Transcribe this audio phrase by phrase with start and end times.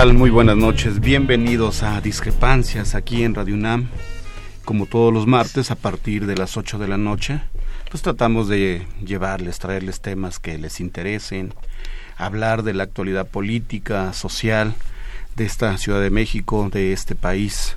[0.00, 0.98] Muy buenas noches.
[0.98, 3.90] Bienvenidos a Discrepancias aquí en Radio UNAM.
[4.64, 7.42] Como todos los martes a partir de las 8 de la noche,
[7.90, 11.52] pues tratamos de llevarles, traerles temas que les interesen,
[12.16, 14.74] hablar de la actualidad política, social
[15.36, 17.76] de esta Ciudad de México, de este país.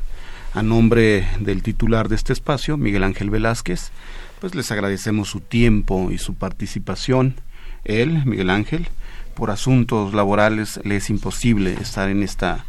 [0.54, 3.92] A nombre del titular de este espacio, Miguel Ángel Velázquez,
[4.40, 7.36] pues les agradecemos su tiempo y su participación.
[7.84, 8.88] Él, Miguel Ángel,
[9.34, 12.66] por asuntos laborales le es imposible estar en esta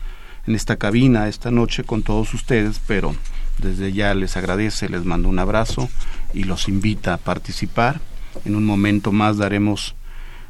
[0.46, 3.14] en esta cabina esta noche con todos ustedes, pero
[3.58, 5.88] desde ya les agradece, les mando un abrazo
[6.34, 8.00] y los invita a participar.
[8.44, 9.94] En un momento más daremos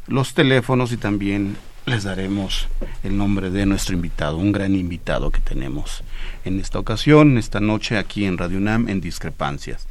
[0.06, 2.66] los teléfonos y también les daremos
[3.02, 6.02] el nombre de nuestro invitado, un gran invitado que tenemos
[6.44, 9.86] en esta ocasión, esta noche aquí en Radio UNAM en Discrepancias.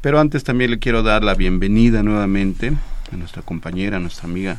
[0.00, 2.72] Pero antes también le quiero dar la bienvenida nuevamente
[3.12, 4.58] a nuestra compañera, nuestra amiga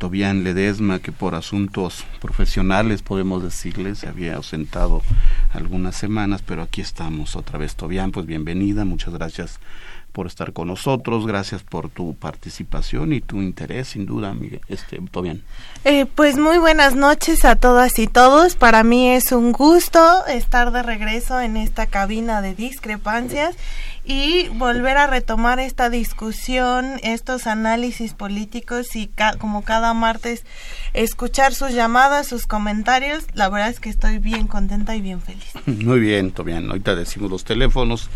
[0.00, 5.02] Tobián Ledesma, que por asuntos profesionales, podemos decirle, se había ausentado
[5.52, 7.76] algunas semanas, pero aquí estamos otra vez.
[7.76, 9.60] Tobián, pues bienvenida, muchas gracias
[10.12, 14.98] por estar con nosotros, gracias por tu participación y tu interés, sin duda, Miguel, este,
[15.10, 15.42] Tobián.
[15.84, 18.56] Eh, pues muy buenas noches a todas y todos.
[18.56, 23.54] Para mí es un gusto estar de regreso en esta cabina de discrepancias
[24.04, 30.44] y volver a retomar esta discusión, estos análisis políticos y como cada martes
[30.94, 33.24] escuchar sus llamadas, sus comentarios.
[33.34, 35.52] La verdad es que estoy bien contenta y bien feliz.
[35.66, 36.68] Muy bien, Tobián.
[36.68, 38.08] Ahorita decimos los teléfonos.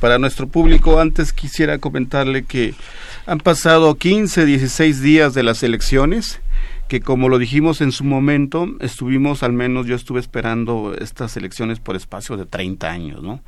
[0.00, 2.74] Para nuestro público, antes quisiera comentarle que
[3.26, 6.40] han pasado 15, 16 días de las elecciones
[6.88, 11.80] que como lo dijimos en su momento, estuvimos, al menos yo estuve esperando estas elecciones
[11.80, 13.42] por espacio de 30 años, ¿no?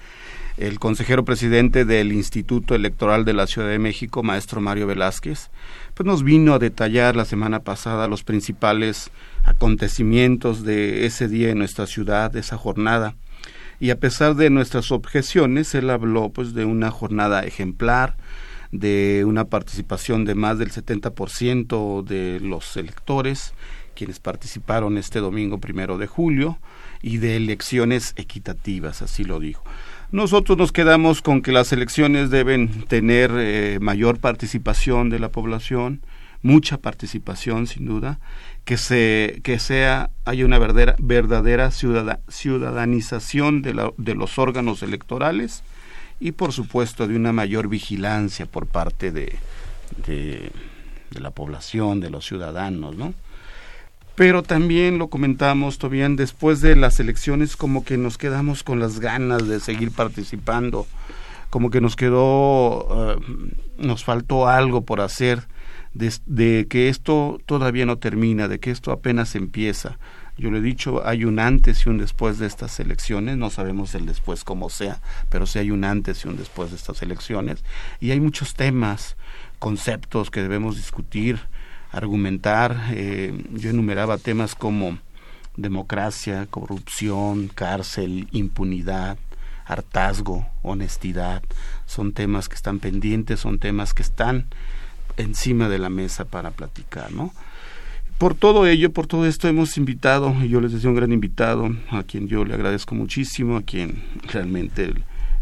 [0.58, 5.50] El consejero presidente del Instituto Electoral de la Ciudad de México, maestro Mario Velázquez,
[5.94, 9.10] pues nos vino a detallar la semana pasada los principales
[9.44, 13.14] acontecimientos de ese día en nuestra ciudad, de esa jornada.
[13.78, 18.16] Y a pesar de nuestras objeciones, él habló pues de una jornada ejemplar,
[18.72, 23.54] de una participación de más del 70% de los electores,
[23.94, 26.58] quienes participaron este domingo primero de julio,
[27.00, 29.62] y de elecciones equitativas, así lo dijo.
[30.10, 36.00] Nosotros nos quedamos con que las elecciones deben tener eh, mayor participación de la población,
[36.40, 38.18] mucha participación sin duda,
[38.64, 45.62] que se que sea haya una verdadera, verdadera ciudadanización de, de los órganos electorales
[46.20, 49.36] y por supuesto de una mayor vigilancia por parte de,
[50.06, 50.50] de,
[51.10, 53.12] de la población, de los ciudadanos, ¿no?
[54.18, 58.98] Pero también lo comentamos todavía después de las elecciones como que nos quedamos con las
[58.98, 60.88] ganas de seguir participando
[61.50, 63.20] como que nos quedó eh,
[63.78, 65.46] nos faltó algo por hacer
[65.94, 69.98] de, que esto todavía no termina de que esto apenas empieza.
[70.36, 73.94] Yo le he dicho hay un antes y un después de estas elecciones no sabemos
[73.94, 75.00] el después como sea
[75.30, 77.62] pero sí hay un antes y un después de estas elecciones.
[78.00, 79.16] Y hay muchos temas
[79.60, 81.38] conceptos que debemos discutir
[81.90, 82.88] argumentar.
[82.90, 84.98] Eh, yo enumeraba temas como
[85.56, 89.18] democracia, corrupción, cárcel, impunidad,
[89.64, 91.42] hartazgo, honestidad.
[91.86, 94.46] Son temas que están pendientes, son temas que están
[95.16, 97.32] encima de la mesa para platicar, ¿no?
[98.18, 101.70] por todo ello, por todo esto hemos invitado, y yo les decía un gran invitado,
[101.90, 104.92] a quien yo le agradezco muchísimo, a quien realmente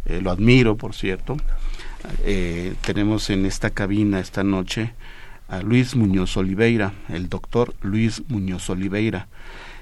[0.04, 1.38] eh, lo admiro, por cierto.
[2.22, 4.92] Eh, tenemos en esta cabina esta noche
[5.48, 9.28] a Luis Muñoz Oliveira, el doctor Luis Muñoz Oliveira.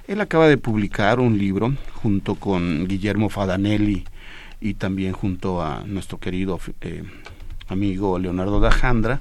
[0.06, 4.04] Él acaba de publicar un libro junto con Guillermo Fadanelli
[4.60, 7.04] y también junto a nuestro querido eh,
[7.68, 9.20] amigo Leonardo Dajandra,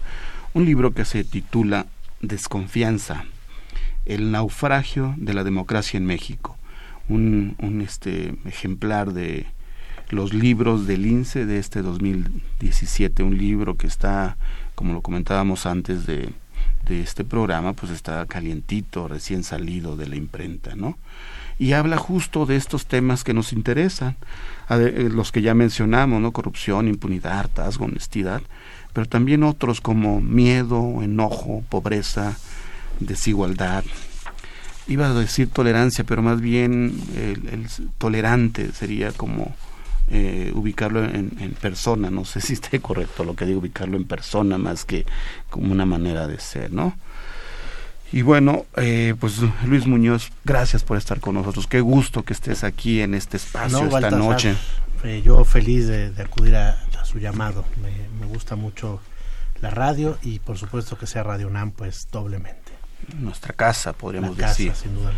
[0.53, 1.87] un libro que se titula
[2.21, 3.25] Desconfianza,
[4.05, 6.57] el naufragio de la democracia en México,
[7.07, 9.45] un, un este, ejemplar de
[10.09, 14.37] los libros del INSE de este 2017, un libro que está,
[14.75, 16.29] como lo comentábamos antes de,
[16.87, 20.97] de este programa, pues está calientito, recién salido de la imprenta, ¿no?
[21.59, 24.17] Y habla justo de estos temas que nos interesan,
[24.69, 26.31] eh, los que ya mencionamos, ¿no?
[26.31, 28.41] Corrupción, impunidad, hartazgo, honestidad,
[28.91, 32.37] pero también otros como miedo, enojo, pobreza,
[32.99, 33.83] desigualdad.
[34.87, 37.67] Iba a decir tolerancia, pero más bien el,
[37.97, 39.55] tolerante sería como
[40.15, 41.29] eh, ubicarlo en,
[41.59, 42.11] persona.
[42.11, 45.05] No sé si está correcto lo que digo, ubicarlo en persona más que
[45.49, 46.95] como una manera de ser, ¿no?
[48.11, 51.65] Y bueno, eh, pues Luis Muñoz, gracias por estar con nosotros.
[51.65, 54.55] Qué gusto que estés aquí en este espacio esta noche.
[55.03, 57.65] Eh, yo feliz de, acudir a, su llamado.
[57.81, 57.89] Me,
[58.19, 59.01] me gusta mucho
[59.61, 62.71] la radio y por supuesto que sea Radio UNAM, pues doblemente.
[63.17, 64.73] Nuestra casa, podríamos decir.
[64.75, 65.11] sin duda.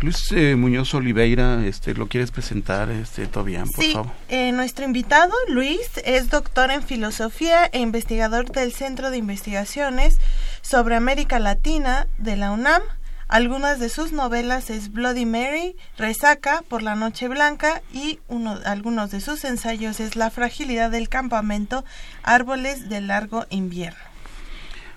[0.00, 3.94] Luis eh, Muñoz Oliveira, este, ¿lo quieres presentar, este, todavía, por sí,
[4.28, 10.18] Eh, nuestro invitado, Luis, es doctor en filosofía e investigador del Centro de Investigaciones
[10.60, 12.82] sobre América Latina de la UNAM.
[13.28, 19.10] Algunas de sus novelas es Bloody Mary, Resaca por la Noche Blanca y uno, algunos
[19.10, 21.84] de sus ensayos es La fragilidad del campamento,
[22.22, 23.98] Árboles de largo invierno.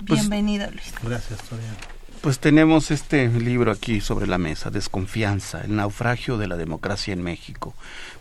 [0.06, 0.94] Pues, Bienvenido, Luis.
[1.02, 1.99] Gracias, Toriano.
[2.21, 7.24] Pues tenemos este libro aquí sobre la mesa, Desconfianza, el naufragio de la democracia en
[7.24, 7.74] México.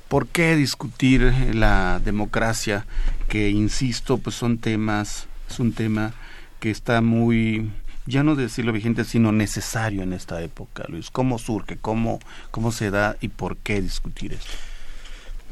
[0.06, 2.86] ¿Por qué discutir la democracia?
[3.28, 6.14] Que, insisto, pues son temas, es un tema
[6.60, 7.70] que está muy
[8.08, 11.10] ya no decirlo vigente, sino necesario en esta época, Luis?
[11.10, 11.76] ¿Cómo surge?
[11.76, 13.16] ¿Cómo, cómo se da?
[13.20, 14.50] ¿Y por qué discutir esto?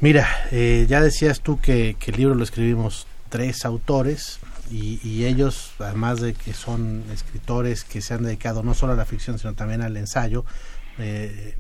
[0.01, 4.39] Mira, eh, ya decías tú que, el libro lo escribimos tres autores
[4.71, 9.05] y, ellos, además de que son escritores que se han dedicado no solo a la
[9.05, 10.45] ficción, sino también al ensayo,
[10.99, 11.57] eh,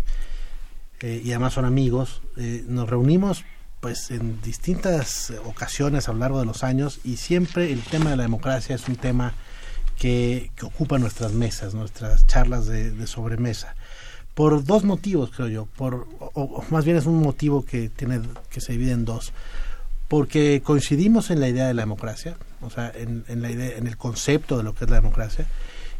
[1.00, 2.22] eh, y además son amigos,
[2.66, 3.44] nos reunimos
[3.80, 8.16] pues en distintas ocasiones a lo largo de los años y siempre el tema de
[8.16, 9.34] la democracia es un tema
[9.98, 13.74] que, ocupa nuestras mesas, nuestras charlas de, sobremesa.
[14.34, 15.66] Por dos motivos, creo yo.
[15.66, 18.20] Por, o, más bien es un motivo que, tiene,
[18.50, 19.32] que se divide en dos.
[20.08, 23.96] Porque coincidimos en la idea de la democracia, o sea, en, la idea, en el
[23.96, 25.46] concepto de lo que es la democracia,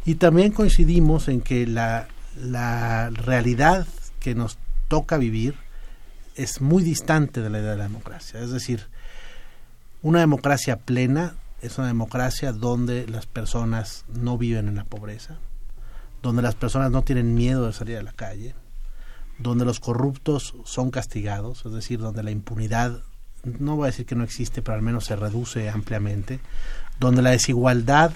[0.05, 2.07] y también coincidimos en que la,
[2.41, 3.85] la realidad
[4.19, 4.57] que nos
[4.87, 5.55] toca vivir
[6.35, 8.39] es muy distante de la idea de la democracia.
[8.39, 8.87] Es decir,
[10.01, 15.37] una democracia plena es una democracia donde las personas no viven en la pobreza,
[16.21, 18.53] donde las personas no tienen miedo de salir a la calle,
[19.39, 23.01] donde los corruptos son castigados, es decir, donde la impunidad,
[23.43, 26.39] no voy a decir que no existe, pero al menos se reduce ampliamente,
[26.99, 28.11] donde la desigualdad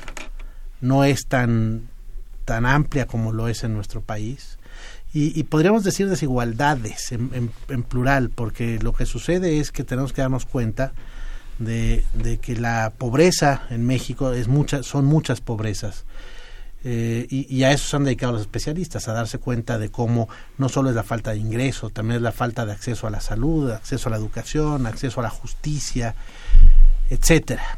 [0.82, 1.88] no es tan,
[2.46, 4.58] tan amplia como lo es en nuestro país.
[5.14, 7.52] Y, podríamos decir desigualdades en,
[7.84, 10.94] plural, porque lo que sucede es que tenemos que darnos cuenta
[11.60, 12.06] de,
[12.42, 16.06] que la pobreza en México es mucha, son muchas pobrezas.
[16.84, 20.68] Eh, y, a eso se han dedicado los especialistas, a darse cuenta de cómo no
[20.68, 23.70] solo es la falta de ingreso, también es la falta de acceso a la salud,
[23.70, 26.16] acceso a la educación, acceso a la justicia,
[27.10, 27.78] etcétera.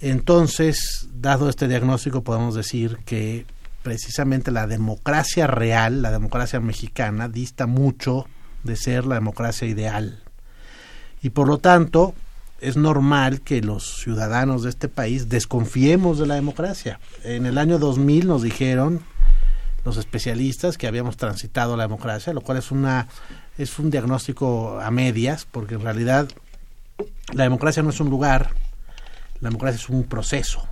[0.00, 3.46] Entonces, dado este diagnóstico, podemos decir que
[3.82, 8.26] precisamente la democracia real, la democracia mexicana, dista mucho
[8.62, 10.22] de ser la democracia ideal.
[11.22, 12.14] Y por lo tanto,
[12.62, 17.00] es normal que los ciudadanos de este país desconfiemos de la democracia.
[17.24, 19.00] En el año 2000 nos dijeron
[19.84, 23.08] los especialistas que habíamos transitado la democracia, lo cual es una
[23.58, 26.28] es un diagnóstico a medias, porque en realidad
[27.34, 28.50] la democracia no es un lugar,
[29.40, 30.66] la democracia es un proceso.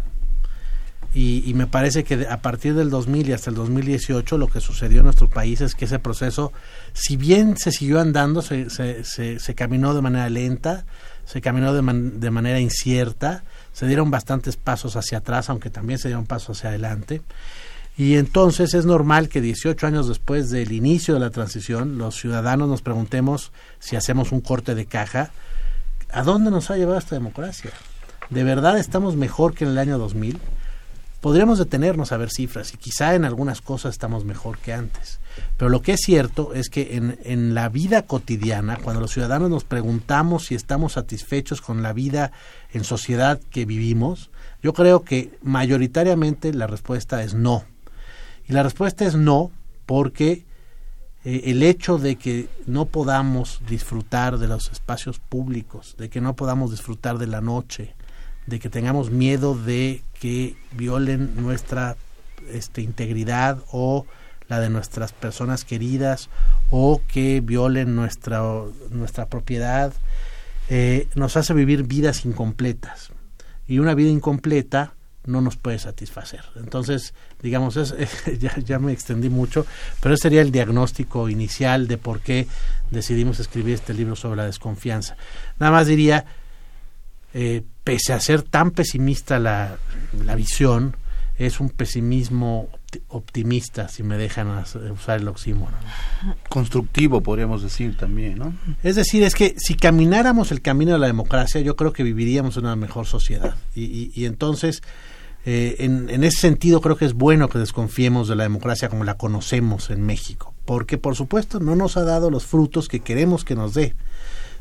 [1.13, 4.99] Y, me parece que a partir del 2000 y hasta el 2018 lo que sucedió
[4.99, 6.53] en nuestro país es que ese proceso,
[6.93, 9.03] si bien se siguió andando, se, se,
[9.41, 10.85] se caminó de manera lenta,
[11.31, 11.81] se caminó de,
[12.19, 16.71] de manera incierta, se dieron bastantes pasos hacia atrás, aunque también se dieron pasos hacia
[16.71, 17.23] adelante.
[17.97, 22.69] Y entonces es normal que 18 años después del inicio de la transición, los ciudadanos
[22.69, 25.31] nos preguntemos si hacemos un corte de caja,
[26.11, 27.71] ¿a dónde nos ha llevado esta democracia?
[28.29, 30.37] ¿De verdad estamos mejor que en el año 2000?
[31.21, 35.21] Podríamos detenernos a ver cifras y quizá en algunas cosas estamos mejor que antes.
[35.57, 39.51] Pero lo que es cierto es que en, en la vida cotidiana, cuando los ciudadanos
[39.51, 42.33] nos preguntamos si estamos satisfechos con la vida
[42.73, 44.31] en sociedad que vivimos,
[44.63, 47.65] yo creo que mayoritariamente la respuesta es no.
[48.49, 49.51] Y la respuesta es no
[49.87, 50.45] porque
[51.25, 56.35] eh, el hecho de que no podamos disfrutar de los espacios públicos, de que no
[56.35, 57.95] podamos disfrutar de la noche,
[58.47, 61.97] de que tengamos miedo de que violen nuestra
[62.53, 64.07] este, integridad o
[64.49, 66.29] la de nuestras personas queridas
[66.71, 68.43] o que violen nuestra,
[68.91, 69.93] nuestra propiedad,
[70.69, 73.11] eh, nos hace vivir vidas incompletas.
[73.67, 76.41] Y una vida incompleta no nos puede satisfacer.
[76.57, 77.95] Entonces, digamos, es,
[78.41, 79.67] ya, ya me extendí mucho,
[80.01, 82.47] pero ese sería el diagnóstico inicial de por qué
[82.91, 85.17] decidimos escribir este libro sobre la desconfianza.
[85.59, 86.25] Nada más diría,
[87.35, 89.77] eh, pese a ser tan pesimista la,
[90.25, 90.97] la visión,
[91.39, 92.69] es un pesimismo
[93.09, 95.79] optimista, si me dejan usar el oxímoron.
[96.51, 98.53] Constructivo, podríamos decir también, ¿no?
[98.83, 102.59] Es decir, es que si camináramos el camino de la democracia, yo creo que viviríamos
[102.59, 103.55] en una mejor sociedad.
[103.75, 104.83] Y, y, y entonces,
[105.47, 109.05] eh, en, en, ese sentido, creo que es bueno que desconfiemos de la democracia como
[109.05, 113.45] la conocemos en México, porque por supuesto no nos ha dado los frutos que queremos
[113.45, 113.95] que nos dé.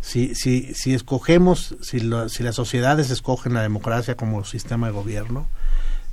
[0.01, 4.93] Si, si, si escogemos, si, lo, si las sociedades escogen la democracia como sistema de
[4.93, 5.47] gobierno,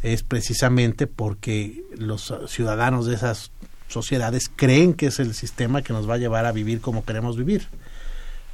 [0.03, 3.51] es precisamente porque los ciudadanos de esas
[3.89, 7.37] sociedades creen que es el sistema que nos va a llevar a vivir como queremos
[7.37, 7.69] vivir.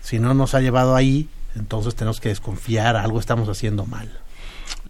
[0.01, 4.11] Si no nos ha llevado ahí, entonces tenemos que desconfiar, algo estamos haciendo mal.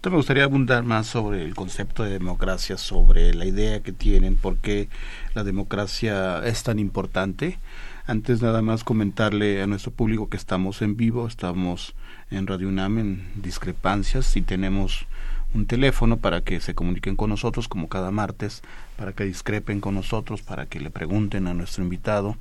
[0.03, 4.57] me gustaría abundar más sobre el concepto de democracia, sobre la idea que tienen, por
[4.57, 4.89] qué
[5.33, 7.59] la democracia es tan importante.
[8.05, 11.95] Antes nada más comentarle a nuestro público que estamos en vivo, estamos
[12.31, 15.05] en Radio UNAM en discrepancias y tenemos
[15.53, 18.61] un teléfono para que se comuniquen con nosotros como cada martes,
[18.97, 22.35] para que discrepen con nosotros, para que le pregunten a nuestro invitado.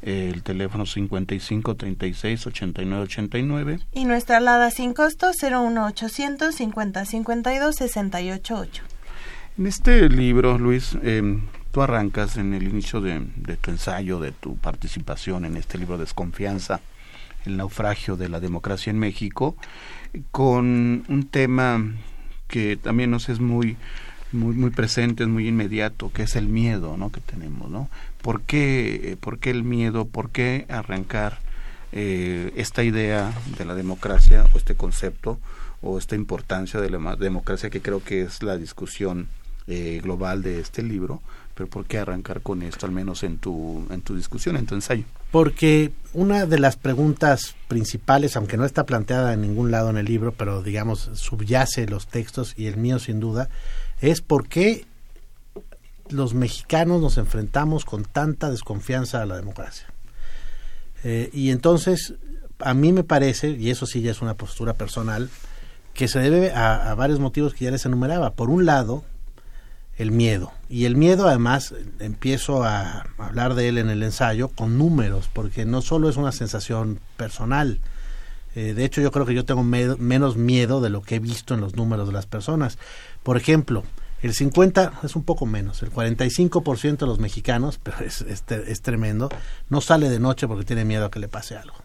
[0.00, 3.80] El teléfono 55 36 89 89.
[3.92, 8.82] Y nuestra alada sin costo 01800 50 52 68 8.
[9.58, 11.38] En este libro, Luis, eh,
[11.72, 13.20] tú arrancas en el inicio de,
[13.60, 16.80] tu ensayo, de tu participación en este libro Desconfianza,
[17.46, 19.56] el naufragio de la democracia en México,
[20.30, 21.82] con un tema
[22.46, 23.76] que también nos es muy
[24.32, 27.12] muy muy presente, es muy inmediato, que es el miedo, ¿no?
[27.12, 27.90] que tenemos, ¿no?
[28.22, 30.06] ¿Por qué, por qué el miedo?
[30.06, 31.38] ¿Por qué arrancar
[31.92, 35.38] eh, esta idea de la democracia o este concepto
[35.82, 39.28] o esta importancia de la democracia que creo que es la discusión
[39.66, 41.20] eh, global de este libro?
[41.54, 44.74] Pero ¿por qué arrancar con esto, al menos en tu, en tu discusión, en tu
[44.74, 45.04] ensayo?
[45.30, 50.06] Porque una de las preguntas principales, aunque no está planteada en ningún lado en el
[50.06, 53.48] libro, pero digamos subyace los textos y el mío sin duda,
[54.00, 54.86] es por qué
[56.08, 59.86] los mexicanos nos enfrentamos con tanta desconfianza a la democracia.
[61.04, 62.14] Eh, y entonces,
[62.58, 65.30] a mí me parece, y eso sí ya es una postura personal,
[65.94, 68.32] que se debe a, a varios motivos que ya les enumeraba.
[68.32, 69.04] Por un lado,
[69.96, 70.52] el miedo.
[70.68, 75.64] Y el miedo además empiezo a hablar de él en el ensayo con números, porque
[75.64, 77.80] no solo es una sensación personal.
[78.54, 81.18] Eh, de hecho, yo creo que yo tengo me menos miedo de lo que he
[81.18, 82.78] visto en los números de las personas.
[83.22, 83.84] Por ejemplo,
[84.22, 89.28] el 50 es un poco menos, el 45% de los mexicanos, pero es, es, tremendo,
[89.68, 91.76] no sale de noche porque tiene miedo a que le pase algo.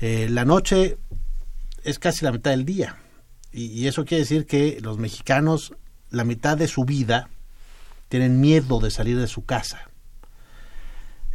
[0.00, 0.98] Eh, la noche
[1.84, 2.96] es casi la mitad del día.
[3.52, 5.74] Y eso quiere decir que los mexicanos
[6.10, 7.28] la mitad de su vida
[8.08, 9.88] tienen miedo de salir de su casa.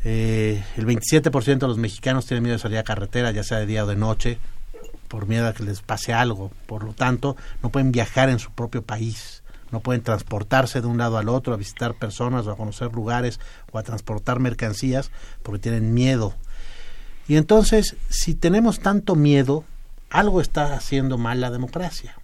[0.04, 3.66] Eh, el 27% de los mexicanos tienen miedo de salir a carretera, ya sea de
[3.66, 4.38] día o de noche,
[5.08, 6.52] por miedo a que les pase algo.
[6.68, 9.42] Por lo tanto, no pueden viajar en su propio país,
[9.72, 13.40] no pueden transportarse de un lado al otro, a visitar personas o a conocer lugares
[13.72, 16.36] o a transportar mercancías porque tienen miedo.
[17.28, 19.64] Y entonces, si tenemos tanto miedo,
[20.10, 22.16] algo está haciendo mal la democracia.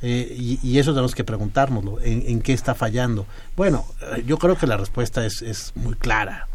[0.00, 3.26] Eh, y, eso tenemos que preguntárnoslo, ¿en, ¿en, qué está fallando?
[3.56, 3.84] Bueno,
[4.26, 6.46] yo creo que la respuesta es, es muy clara.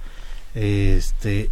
[0.56, 1.50] Este,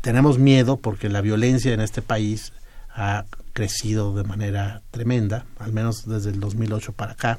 [0.00, 2.52] tenemos miedo porque la violencia en este país
[2.94, 7.38] ha crecido de manera tremenda, al menos desde el 2008 para acá.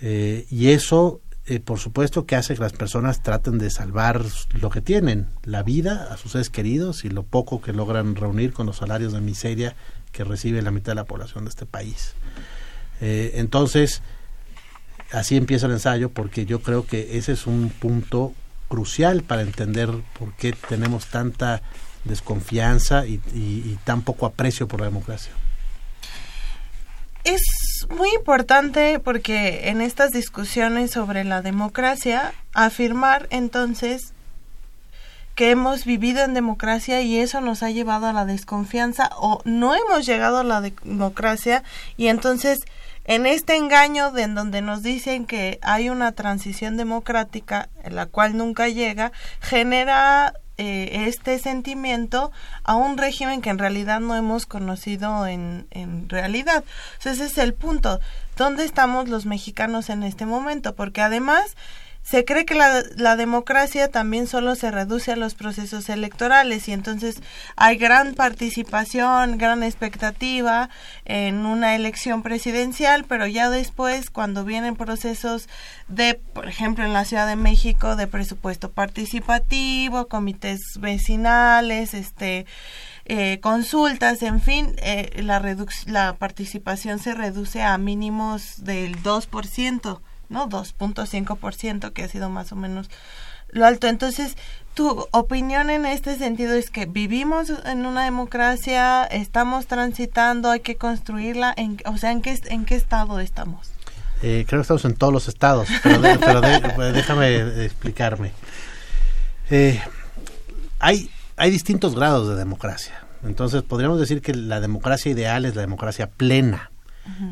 [0.00, 4.22] Eh, y eso, eh, por supuesto, que hace que las personas traten de salvar
[4.60, 8.52] lo que tienen, la vida a sus seres queridos y lo poco que logran reunir
[8.52, 9.74] con los salarios de miseria
[10.12, 12.14] que recibe la mitad de la población de este país.
[13.00, 14.02] Eh, entonces,
[15.12, 18.32] así empieza el ensayo porque yo creo que ese es un punto
[18.68, 21.62] crucial para entender por qué tenemos tanta
[22.04, 23.18] desconfianza y,
[23.84, 25.32] tan poco aprecio por la democracia.
[27.24, 27.42] es
[27.90, 34.12] muy importante porque en estas discusiones sobre la democracia, afirmar entonces
[35.36, 39.74] que hemos vivido en democracia y eso nos ha llevado a la desconfianza o no
[39.74, 41.62] hemos llegado a la democracia
[41.98, 42.64] y entonces
[43.04, 48.36] en este engaño de en donde nos dicen que hay una transición democrática la cual
[48.36, 52.32] nunca llega genera eh, este sentimiento
[52.64, 56.64] a un régimen que en realidad no hemos conocido en, en realidad.
[57.04, 58.00] ese es el punto.
[58.38, 60.74] ¿Dónde estamos los mexicanos en este momento?
[60.74, 61.56] Porque además
[62.08, 66.72] se cree que la, la, democracia también solo se reduce a los procesos electorales y
[66.72, 67.20] entonces
[67.56, 70.70] hay gran participación, gran expectativa
[71.04, 75.48] en una elección presidencial, pero ya después cuando vienen procesos
[75.88, 82.46] de, por ejemplo, en la Ciudad de México, de presupuesto participativo, comités vecinales, este
[83.06, 85.42] eh, consultas, en fin, eh, la,
[85.86, 90.00] la participación se reduce a mínimos del 2%.
[90.28, 90.48] ¿No?
[90.48, 92.88] 2.5%, que ha sido más o menos
[93.50, 93.86] lo alto.
[93.86, 94.36] Entonces,
[94.74, 100.76] tu opinión en este sentido es que vivimos en una democracia, estamos transitando, hay que
[100.76, 103.70] construirla, en, o sea, ¿en qué, en qué estado estamos?
[104.22, 106.00] Eh, creo que estamos en todos los estados, pero,
[106.74, 108.32] pues, déjame explicarme.
[109.50, 109.80] Eh,
[110.78, 113.06] hay, hay distintos grados de democracia.
[113.24, 116.70] Entonces, podríamos decir que la democracia ideal es la democracia plena.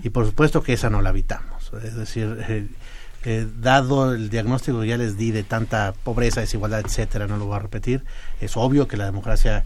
[0.04, 1.72] Y por supuesto que esa no la habitamos.
[1.82, 2.68] Es decir, eh,
[3.60, 7.56] dado el diagnóstico que ya les di de tanta pobreza, desigualdad, etcétera, no lo voy
[7.56, 8.04] a repetir,
[8.40, 9.64] es obvio que la democracia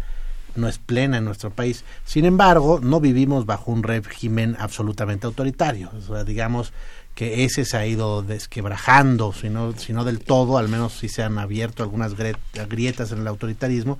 [0.54, 1.84] no es plena en nuestro país.
[2.04, 5.90] Sin embargo, no vivimos bajo un régimen absolutamente autoritario.
[6.26, 6.72] digamos
[7.14, 11.08] que ese se ha ido desquebrajando, si no, si no del todo, al menos si
[11.08, 13.98] se han abierto algunas grietas en el autoritarismo.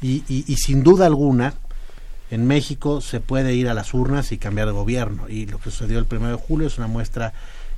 [0.00, 1.54] Y, y sin duda alguna,
[2.30, 5.28] en México se puede ir a las urnas y cambiar de gobierno.
[5.28, 7.32] Y lo que sucedió el primero de julio es una muestra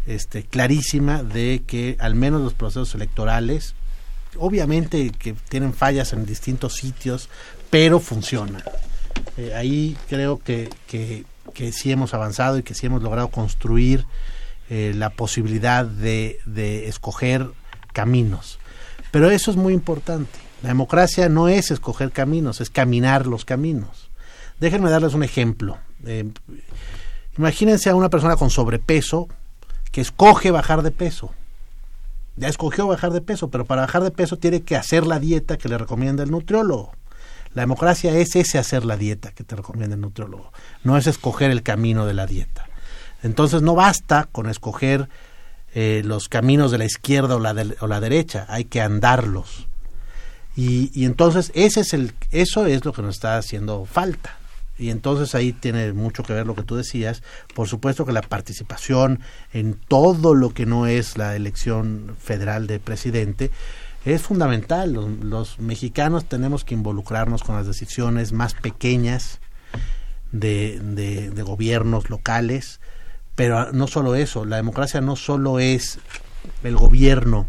[0.06, 3.74] este, clarísima de que al menos los procesos electorales,
[4.38, 7.28] obviamente que tienen fallas en distintos sitios,
[7.70, 8.62] pero funcionan.
[9.36, 11.24] Eh, ahí creo que, que,
[11.72, 14.04] sí hemos avanzado y que sí hemos logrado construir
[14.68, 17.48] eh, la posibilidad de, de escoger
[17.92, 18.58] caminos.
[19.10, 20.38] Pero eso es muy importante.
[20.62, 24.10] La democracia no es escoger caminos, es caminar los caminos.
[24.60, 25.78] Déjenme darles un ejemplo.
[26.04, 26.30] Eh,
[27.38, 29.28] imagínense a una persona con sobrepeso
[29.92, 31.32] que escoge bajar de peso.
[32.36, 35.56] Ya escogió bajar de peso, pero para bajar de peso tiene que hacer la dieta
[35.56, 36.92] que le recomienda el nutriólogo.
[37.54, 40.52] La democracia es ese hacer la dieta que te recomienda el nutriólogo,
[40.84, 42.68] no es escoger el camino de la dieta.
[43.22, 45.08] Entonces no basta con escoger
[45.74, 49.68] eh, los caminos de la izquierda o la, o la derecha, hay que andarlos.
[50.54, 54.36] Y, y, entonces ese es el, eso es lo que nos está haciendo falta.
[54.78, 57.22] Y entonces ahí tiene mucho que ver lo que tú decías.
[57.54, 59.20] Por supuesto que la participación
[59.52, 63.50] en todo lo que no es la elección federal de presidente
[64.04, 64.92] es fundamental.
[64.92, 69.40] Los, mexicanos tenemos que involucrarnos con las decisiones más pequeñas
[70.30, 72.80] de, de, gobiernos locales.
[73.34, 75.98] Pero no solo eso, la democracia no solo es
[76.62, 77.46] el gobierno,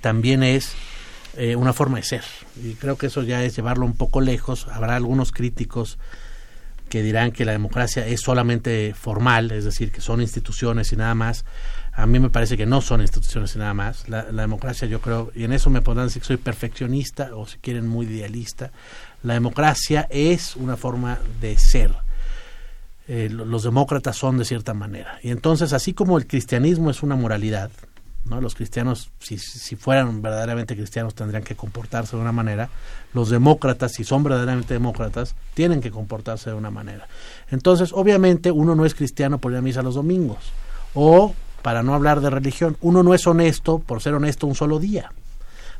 [0.00, 0.72] también es
[1.36, 2.24] eh, una forma de ser.
[2.62, 4.66] Y creo que eso ya es llevarlo un poco lejos.
[4.72, 5.98] Habrá algunos críticos
[6.88, 11.14] que dirán que la democracia es solamente formal, es decir, que son instituciones y nada
[11.14, 11.44] más.
[11.92, 14.08] A mí me parece que no son instituciones y nada más.
[14.08, 17.58] La, democracia yo creo, y en eso me podrán decir que soy perfeccionista o si
[17.58, 18.70] quieren muy idealista,
[19.22, 21.92] la democracia es una forma de ser.
[23.08, 25.18] Eh, los demócratas son de cierta manera.
[25.22, 27.70] Y entonces, así como el cristianismo es una moralidad,
[28.28, 32.68] Los cristianos, si, si fueran verdaderamente cristianos, tendrían que comportarse de una manera.
[33.14, 37.06] Los demócratas, si son verdaderamente demócratas, tienen que comportarse de una manera.
[37.50, 40.38] Entonces, obviamente, uno no es cristiano por ir a misa los domingos.
[40.94, 44.78] O, para no hablar de religión, uno no es honesto por ser honesto un solo
[44.78, 45.12] día.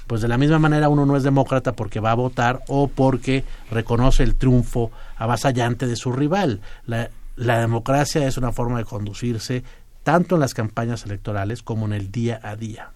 [0.07, 3.45] Pues de la misma manera uno no es demócrata porque va a votar o porque
[3.73, 6.61] reconoce el triunfo avasallante de su rival.
[6.87, 9.65] La, la democracia es una forma de conducirse
[10.07, 12.91] tanto en las campañas electorales como en el día a día.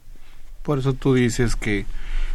[0.63, 1.85] Por eso tú dices que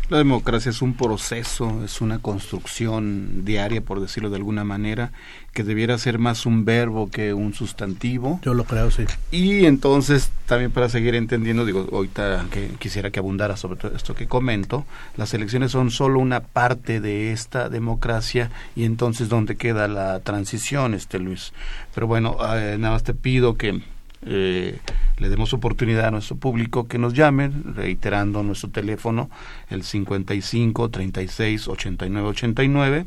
[0.10, 5.14] la democracia es un proceso, es una construcción diaria, por decirlo de alguna manera,
[5.54, 8.42] que debiera ser más un verbo que un sustantivo.
[8.44, 9.06] Yo lo creo, sí.
[9.32, 14.14] Y entonces, también para seguir entendiendo, digo, ahorita que quisiera que abundara sobre todo esto
[14.14, 14.86] que comento,
[15.16, 20.96] las elecciones son solo una parte de esta democracia y entonces, ¿dónde queda la transición,
[20.96, 21.54] este Luis?
[21.94, 23.82] Pero bueno, eh, nada más te pido que
[24.26, 24.80] eh,
[25.18, 29.30] le demos oportunidad a nuestro público que nos llamen, reiterando nuestro teléfono,
[29.70, 33.06] el 55 36 89 89.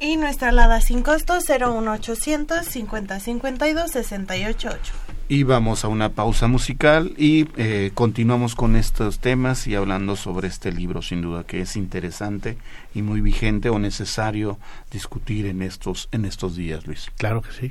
[0.00, 4.92] Y nuestra alada sin costo 01800 5052 688.
[5.30, 10.48] Y vamos a una pausa musical y eh, continuamos con estos temas y hablando sobre
[10.48, 12.56] este libro, sin duda que es interesante
[12.94, 14.58] y muy vigente o necesario
[14.90, 17.10] discutir en estos, en estos días, Luis.
[17.16, 17.70] Claro que sí.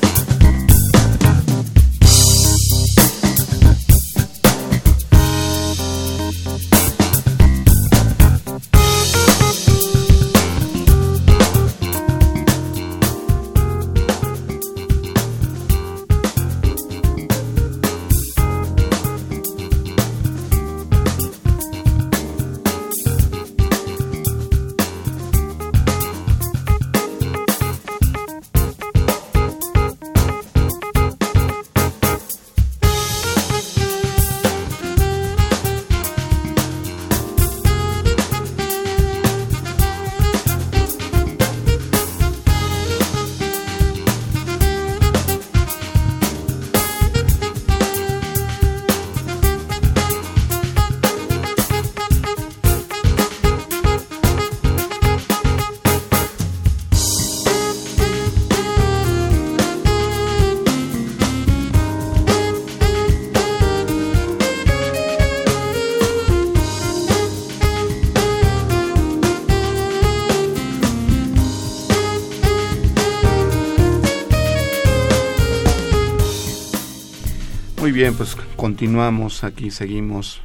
[78.01, 80.41] Bien, pues continuamos aquí, seguimos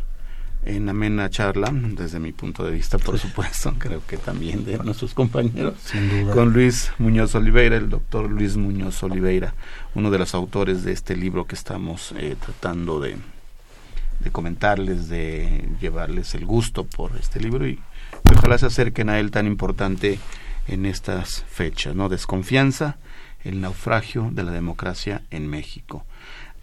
[0.67, 5.15] en amena charla, desde mi punto de vista, por supuesto, creo que también de nuestros
[5.15, 5.73] compañeros,
[6.35, 9.55] con Luis Muñoz Oliveira, el doctor Luis Muñoz Oliveira,
[9.95, 13.17] uno de los autores de este libro que estamos eh, tratando de,
[14.21, 17.81] de comentarles, de llevarles el gusto por este libro y
[18.37, 20.19] ojalá se acerquen a él tan importante
[20.69, 22.11] en estas fechas, ¿no?
[22.11, 22.99] Desconfianza,
[23.45, 26.05] el naufragio de la democracia en México.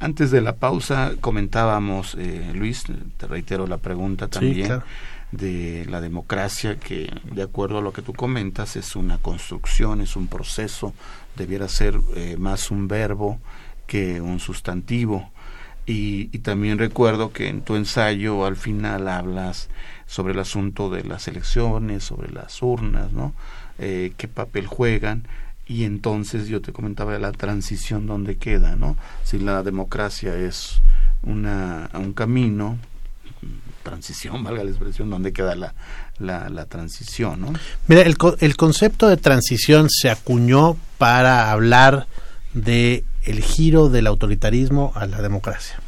[0.04, 2.84] Antes de la pausa comentábamos, eh, Luis,
[3.16, 4.82] te reitero la pregunta también,
[5.32, 10.18] de la democracia, que de acuerdo a lo que tú comentas es una construcción, es
[10.18, 10.94] un proceso,
[11.38, 13.40] debiera ser eh, más un verbo
[13.88, 15.32] que un sustantivo.
[15.86, 19.70] Y, y, también recuerdo que en tu ensayo al final hablas
[20.06, 23.34] sobre el asunto de las elecciones, sobre las urnas, ¿no?
[23.80, 25.24] Eh, qué papel juegan
[25.74, 28.96] y entonces yo te comentaba la transición donde queda, ¿no?
[29.24, 30.80] Si la democracia es
[31.24, 32.78] una, un camino,
[33.82, 35.74] transición, valga la expresión, donde queda la,
[36.20, 37.54] la, la transición, ¿no?
[37.88, 42.06] Mira, el, el concepto de transición se acuñó para hablar
[42.54, 45.80] de el giro del autoritarismo a la democracia.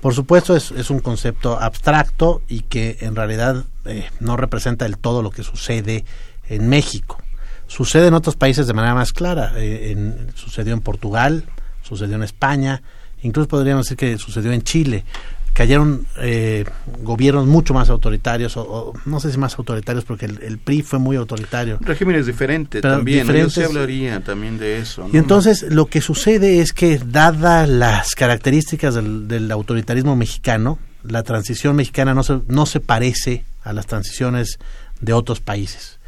[0.00, 4.98] Por supuesto es, es un concepto abstracto y que en realidad eh, no representa del
[4.98, 6.04] todo lo que sucede
[6.48, 7.18] en México.
[7.66, 9.52] Sucede en otros países de manera más clara.
[9.56, 11.44] Eh, en, sucedió en Portugal,
[11.82, 12.82] sucedió en España,
[13.22, 15.04] incluso podríamos decir que sucedió en Chile.
[15.52, 16.64] Cayeron eh,
[17.02, 20.82] gobiernos mucho más autoritarios, o, o, no sé si más autoritarios, porque el, el PRI
[20.82, 21.78] fue muy autoritario.
[21.80, 25.08] Regímenes diferentes Pero también, diferentes- se hablaría también de eso.
[25.10, 31.22] Y entonces lo que sucede es que, dadas las características del, del autoritarismo mexicano, la
[31.22, 34.58] transición mexicana no se, no se parece a las transiciones
[35.00, 35.98] de otros países,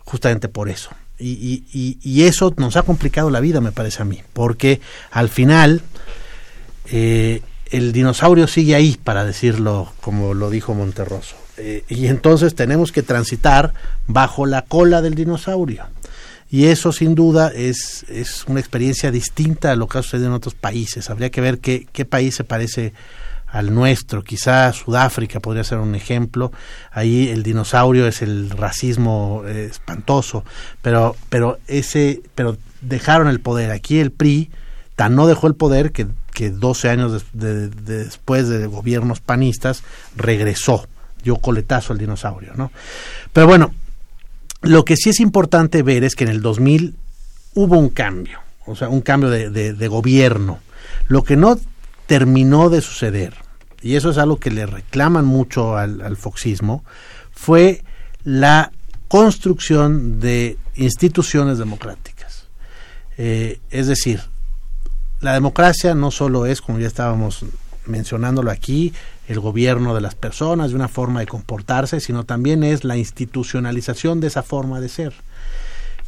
[0.00, 0.90] justamente por eso.
[1.20, 4.80] Y, y- y- eso nos ha complicado la vida, me parece a mí, porque
[5.10, 5.82] al final
[6.90, 11.36] eh, el dinosaurio sigue ahí, para decirlo como lo dijo Monterroso.
[11.58, 13.74] Eh, y entonces tenemos que transitar
[14.06, 15.84] bajo la cola del dinosaurio.
[16.50, 20.32] Y eso sin duda es, es una experiencia distinta a lo que ha sucedido en
[20.34, 21.08] otros países.
[21.10, 22.92] Habría que ver qué, qué país se parece
[23.52, 24.22] al nuestro.
[24.22, 26.52] Quizá Sudáfrica podría ser un ejemplo.
[26.92, 30.44] Ahí el dinosaurio es el racismo eh, espantoso.
[30.82, 33.70] Pero, pero, ese, pero dejaron el poder.
[33.70, 34.50] Aquí el PRI
[34.96, 39.20] tan no dejó el poder que, que 12 años des- de- de- después de gobiernos
[39.20, 39.82] panistas
[40.16, 40.86] regresó.
[41.24, 42.70] Dio coletazo al dinosaurio, ¿no?
[43.32, 43.74] Pero bueno,
[44.62, 46.94] lo que sí es importante ver es que en el 2000
[47.54, 50.60] hubo un cambio, o sea, un cambio de gobierno.
[51.08, 51.58] Lo que no
[52.10, 53.34] terminó de suceder,
[53.80, 56.82] y eso es algo que le reclaman mucho al, foxismo,
[57.30, 57.84] fue
[58.24, 58.72] la
[59.06, 62.48] construcción de instituciones democráticas.
[63.16, 64.22] Eh, es decir,
[65.20, 67.44] la democracia no solo es, como ya estábamos
[67.86, 68.92] mencionándolo aquí,
[69.28, 74.18] el gobierno de las personas, de una forma de comportarse, sino también es la institucionalización
[74.18, 75.12] de esa forma de ser.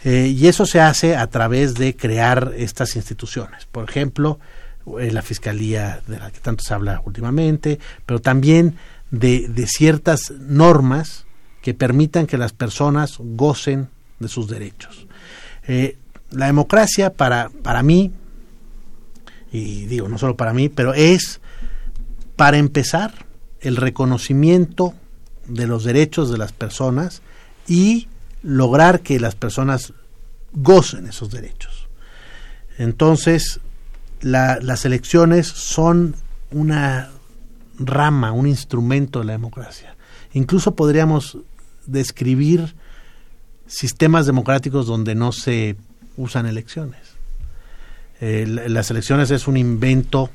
[0.03, 3.67] Eh, y eso se hace a través de crear estas instituciones.
[3.71, 4.41] Por ejemplo,
[4.87, 8.77] la Fiscalía de la que tanto se habla últimamente, pero también
[9.11, 11.27] de, de ciertas normas
[11.62, 15.07] que permitan que las personas gocen de sus derechos.
[15.66, 15.97] Eh,
[16.31, 18.11] la democracia para, para mí,
[19.53, 21.40] y digo no solo para mí, pero es,
[22.37, 23.27] para empezar,
[23.61, 24.95] el reconocimiento
[25.47, 27.23] de los derechos de las personas
[27.68, 28.09] y
[28.42, 29.92] lograr que las personas
[30.53, 31.88] gocen esos derechos.
[32.79, 33.61] Entonces,
[34.22, 36.14] las elecciones son
[36.50, 37.11] una
[37.78, 39.96] rama, un instrumento de la democracia.
[40.32, 41.38] Incluso podríamos
[41.87, 42.74] describir
[43.66, 45.76] sistemas democráticos donde no se
[46.16, 47.00] usan elecciones.
[48.20, 50.30] Eh, las elecciones es un invento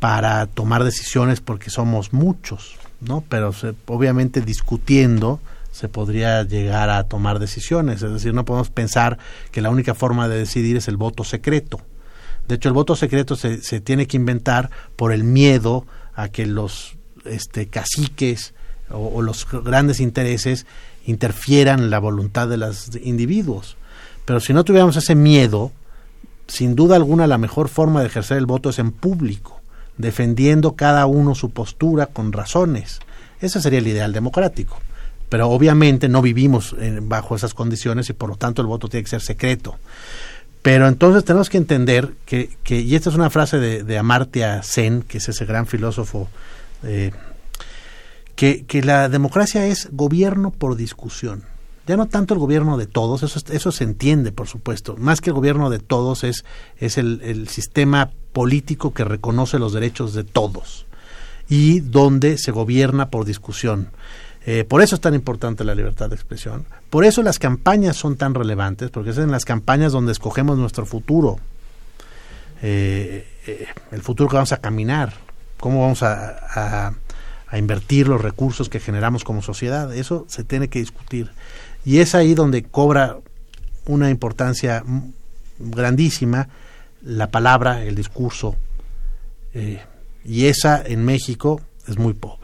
[0.00, 3.22] para tomar decisiones porque somos muchos, ¿no?
[3.28, 3.52] Pero
[3.86, 8.02] obviamente discutiendo se podría llegar a tomar decisiones.
[8.02, 9.18] Es decir, no podemos pensar
[9.52, 11.80] que la única forma de decidir es el voto secreto.
[12.48, 16.46] De hecho, el voto secreto se, se tiene que inventar por el miedo a que
[16.46, 18.54] los este, caciques
[18.90, 20.66] o, los grandes intereses
[21.06, 23.76] interfieran en la voluntad de los individuos.
[24.24, 25.72] Pero si no tuviéramos ese miedo,
[26.46, 29.60] sin duda alguna la mejor forma de ejercer el voto es en público,
[29.98, 33.00] defendiendo cada uno su postura con razones.
[33.40, 34.78] Ese sería el ideal democrático.
[35.28, 39.04] Pero obviamente no vivimos eh, bajo esas condiciones y por lo tanto el voto tiene
[39.04, 39.76] que ser secreto.
[40.62, 44.62] Pero entonces tenemos que entender que, que y esta es una frase de, de Amartya
[44.62, 46.28] Sen, que es ese gran filósofo
[46.84, 47.10] eh,
[48.36, 51.44] que, que la democracia es gobierno por discusión.
[51.84, 54.94] Ya no tanto el gobierno de todos, eso, eso se entiende, por supuesto.
[54.96, 56.44] Más que el gobierno de todos es,
[56.78, 60.86] es el, el sistema político que reconoce los derechos de todos
[61.48, 63.90] y donde se gobierna por discusión.
[64.44, 66.66] Eh, por eso es tan importante la libertad de expresión.
[66.90, 70.84] Por eso las campañas son tan relevantes, porque es en las campañas donde escogemos nuestro
[70.84, 71.38] futuro,
[72.60, 75.12] eh, eh, el futuro que vamos a caminar,
[75.58, 76.94] cómo vamos a,
[77.54, 79.94] invertir los recursos que generamos como sociedad.
[79.94, 81.30] Eso se tiene que discutir.
[81.84, 83.18] Y es ahí donde cobra
[83.84, 84.82] una importancia
[85.58, 86.48] grandísima
[87.02, 88.56] la palabra, el discurso.
[90.24, 92.41] Y esa en México es muy pobre.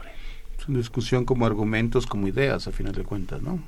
[0.69, 3.59] Discusión como argumentos, como ideas, a final de cuentas, ¿no?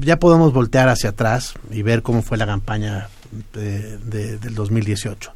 [0.00, 3.08] Ya podemos voltear hacia atrás y ver cómo fue la campaña
[3.52, 3.98] de,
[4.38, 5.32] del 2018.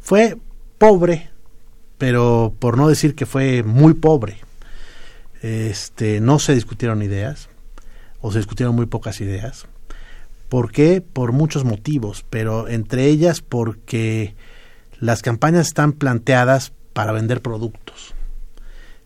[0.00, 0.36] Fue
[0.78, 1.30] pobre
[1.98, 4.38] pero por no decir que fue muy pobre.
[5.42, 7.48] Este, no se discutieron ideas,
[8.20, 9.66] o se discutieron muy pocas ideas.
[10.48, 11.00] ¿Por qué?
[11.00, 14.34] Por muchos motivos, pero entre ellas porque
[15.00, 18.14] las campañas están planteadas para vender productos.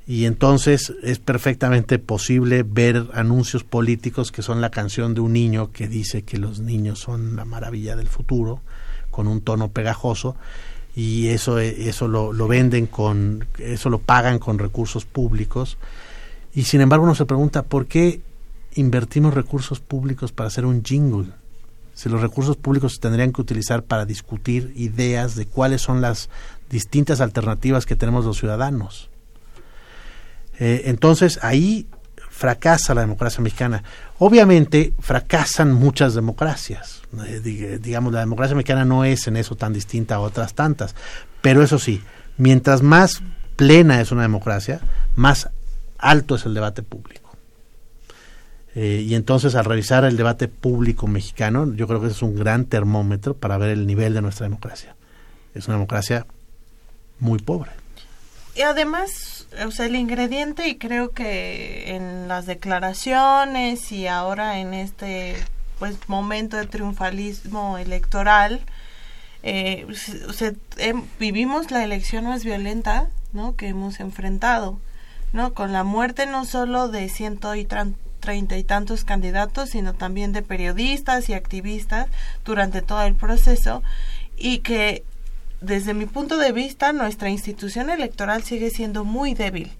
[0.06, 5.70] Y entonces es perfectamente posible ver anuncios políticos que son la canción de un niño
[5.72, 8.60] que dice que los niños son la maravilla del futuro,
[9.10, 10.36] con un tono pegajoso,
[10.94, 15.78] y eso, eso lo, lo, venden con, eso lo pagan con recursos públicos.
[16.54, 18.20] Y sin embargo uno se pregunta, ¿por qué
[18.74, 21.32] invertimos recursos públicos para hacer un jingle?
[21.94, 26.28] Si los recursos públicos se tendrían que utilizar para discutir ideas de cuáles son las
[26.68, 29.11] distintas alternativas que tenemos los ciudadanos.
[30.64, 31.88] Eh, entonces ahí
[32.30, 33.82] fracasa la democracia mexicana.
[34.20, 37.02] Obviamente fracasan muchas democracias.
[37.26, 40.94] Eh, digamos, la democracia mexicana no es en eso tan distinta a otras tantas.
[41.40, 42.00] Pero eso sí,
[42.36, 43.24] mientras más
[43.56, 44.80] plena es una democracia,
[45.16, 45.48] más
[45.98, 47.34] alto es el debate público.
[48.76, 52.66] Eh, y entonces al revisar el debate público mexicano, yo creo que es un gran
[52.66, 54.94] termómetro para ver el nivel de nuestra democracia.
[55.54, 56.24] Es una democracia
[57.18, 57.72] muy pobre.
[58.54, 64.74] Y además, o sea, el ingrediente, y creo que en las declaraciones y ahora en
[64.74, 65.36] este
[65.78, 68.60] pues momento de triunfalismo electoral,
[69.42, 69.86] eh,
[71.18, 73.56] vivimos la elección más violenta ¿no?
[73.56, 74.78] que hemos enfrentado,
[75.32, 75.54] ¿no?
[75.54, 77.66] con la muerte no solo de ciento y
[78.20, 82.06] treinta y tantos candidatos, sino también de periodistas y activistas
[82.44, 83.82] durante todo el proceso,
[84.36, 85.04] y que
[85.62, 89.70] desde mi punto de vista, nuestra institución electoral sigue siendo muy débil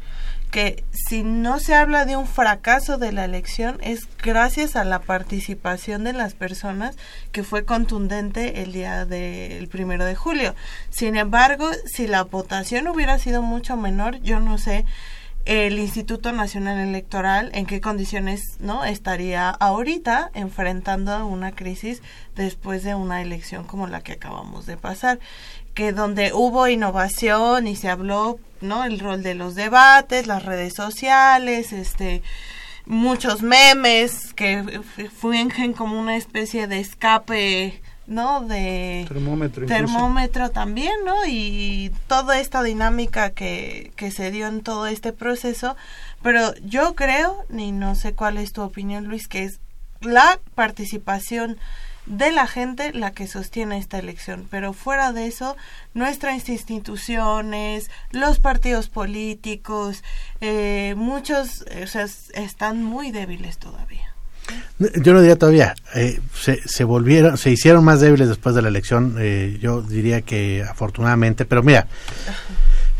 [0.53, 5.01] que si no se habla de un fracaso de la elección es gracias a la
[5.01, 6.95] participación de las personas
[7.33, 10.55] que fue contundente el día del primero de julio.
[10.90, 14.85] Sin embargo, si la votación hubiera sido mucho menor, yo no sé
[15.45, 22.01] el Instituto Nacional Electoral en qué condiciones no estaría ahorita enfrentando una crisis
[22.37, 25.18] después de una elección como la que acabamos de pasar
[25.74, 30.74] que donde hubo innovación y se habló no el rol de los debates las redes
[30.74, 32.22] sociales este
[32.87, 34.80] muchos memes que
[35.16, 38.42] fungen como una especie de escape ¿no?
[38.42, 41.24] De termómetro, termómetro también, ¿no?
[41.26, 45.76] Y toda esta dinámica que, que se dio en todo este proceso.
[46.22, 49.61] Pero yo creo, ni no sé cuál es tu opinión, Luis, que es
[50.00, 51.58] la participación
[52.07, 54.47] de la gente la que sostiene esta elección.
[54.51, 55.57] Pero fuera de eso,
[55.95, 60.03] nuestras instituciones, los partidos políticos,
[60.41, 64.12] eh, muchos o sea, están muy débiles todavía.
[64.79, 68.69] Yo no diría todavía, eh, se, se, volvieron, se hicieron más débiles después de la
[68.69, 71.87] elección, eh, yo diría que afortunadamente, pero mira,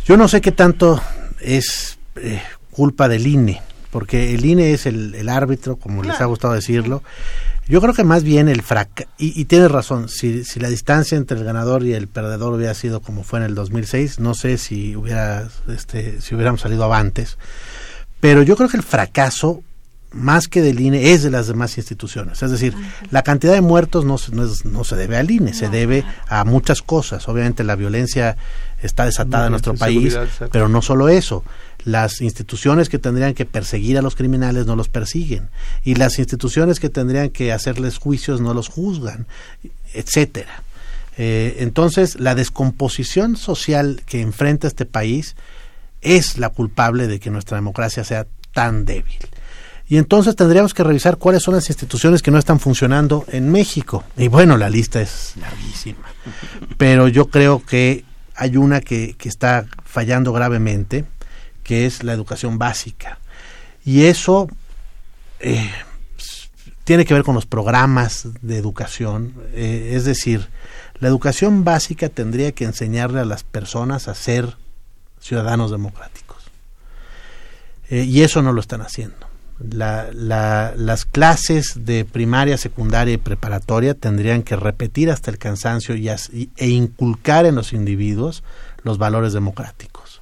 [0.05, 1.03] yo no sé qué tanto
[1.41, 3.61] es eh, culpa del INE,
[3.91, 7.03] porque el INE es el, el árbitro, como les ha gustado decirlo,
[7.69, 11.39] yo creo que más bien el fracaso, y, tienes razón, si, si la distancia entre
[11.39, 14.97] el ganador y el perdedor hubiera sido como fue en el 2006, no sé si
[14.97, 17.39] hubiera, este, si hubiéramos salido avantes,
[18.21, 19.63] pero yo creo que el fracaso
[20.13, 22.43] más que del INE es de las demás instituciones.
[22.43, 22.75] Es decir,
[23.11, 26.83] la cantidad de muertos no, no, no se debe al INE, se debe a muchas
[26.83, 27.29] cosas.
[27.29, 28.37] Obviamente la violencia
[28.83, 30.17] está desatada en nuestro país,
[30.51, 31.45] pero no solo eso.
[31.85, 35.49] Las instituciones que tendrían que perseguir a los criminales no los persiguen
[35.85, 39.27] y las instituciones que tendrían que hacerles juicios no los juzgan,
[39.95, 40.63] etcétera.
[41.19, 45.37] Eh, entonces, la descomposición social que enfrenta este país
[46.01, 49.19] es la culpable de que nuestra democracia sea tan débil.
[49.89, 54.05] Y entonces tendríamos que revisar cuáles son las instituciones que no están funcionando en México.
[54.17, 56.07] Y bueno, la lista es larguísima.
[56.79, 61.05] Pero yo creo que hay una que, está fallando gravemente,
[61.63, 63.19] que es la educación básica.
[63.85, 64.49] Y eso
[65.41, 65.71] eh,
[66.85, 69.35] tiene que ver con los programas de educación.
[69.53, 70.49] Eh, es decir,
[71.01, 74.57] la educación básica tendría que enseñarle a las personas a ser
[75.21, 76.39] ciudadanos democráticos.
[77.91, 79.32] Eh, y eso no lo están haciendo
[79.71, 85.97] la, la, las clases de primaria, secundaria y preparatoria tendrían que repetir hasta el cansancio
[85.97, 88.43] y, e inculcar en los individuos
[88.83, 90.21] los valores democráticos,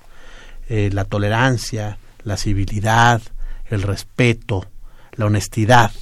[0.68, 3.22] eh, la tolerancia, la civilidad,
[3.68, 4.66] el respeto,
[5.12, 5.92] la honestidad.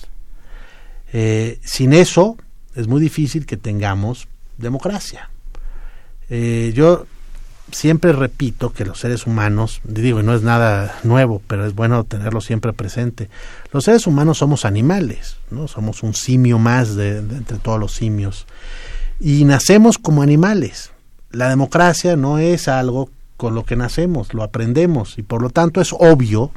[1.12, 2.36] Eh, sin eso
[2.74, 5.30] es muy difícil que tengamos democracia.
[6.28, 7.06] Eh, yo
[7.72, 12.40] siempre repito que los seres humanos, digo, no es nada nuevo, pero es bueno tenerlo
[12.40, 13.28] siempre presente.
[13.72, 15.68] Los seres humanos somos animales, ¿no?
[15.68, 18.46] Somos un simio más de, de, entre todos los simios.
[19.20, 20.92] Y nacemos como animales.
[21.30, 25.80] La democracia no es algo con lo que nacemos, lo aprendemos y por lo tanto
[25.80, 26.50] es obvio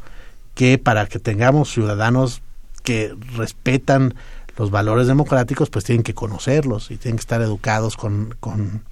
[0.56, 2.41] que para que tengamos ciudadanos
[2.84, 4.15] que respetan
[4.58, 8.84] los valores democráticos, pues tienen que conocerlos y tienen que estar educados con, con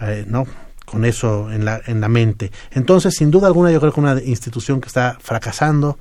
[0.00, 0.46] eh, no
[0.90, 2.50] con eso en la, en la mente.
[2.72, 5.98] Entonces, sin duda alguna, yo creo que una institución que está fracasando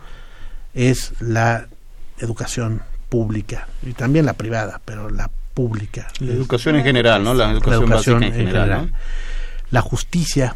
[0.74, 1.68] es la
[2.20, 6.08] educación pública y también la privada, pero la pública.
[6.20, 7.34] La educación en general, ¿no?
[7.34, 8.64] La educación, la educación en general.
[8.64, 8.92] general.
[8.92, 8.98] ¿no?
[9.72, 10.56] La justicia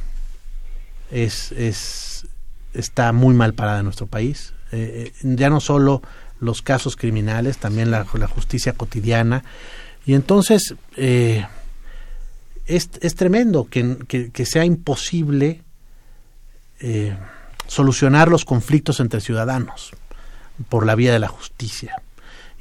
[1.09, 2.27] es, es,
[2.73, 4.53] está muy mal parada en nuestro país.
[4.71, 6.01] Eh, ya no solo
[6.39, 9.43] los casos criminales, también la, la justicia cotidiana.
[10.05, 11.45] Y entonces, eh,
[12.75, 15.61] es, es tremendo que, que, sea imposible
[16.79, 17.15] eh,
[17.67, 19.91] solucionar los conflictos entre ciudadanos
[20.69, 22.01] por la vía de la justicia.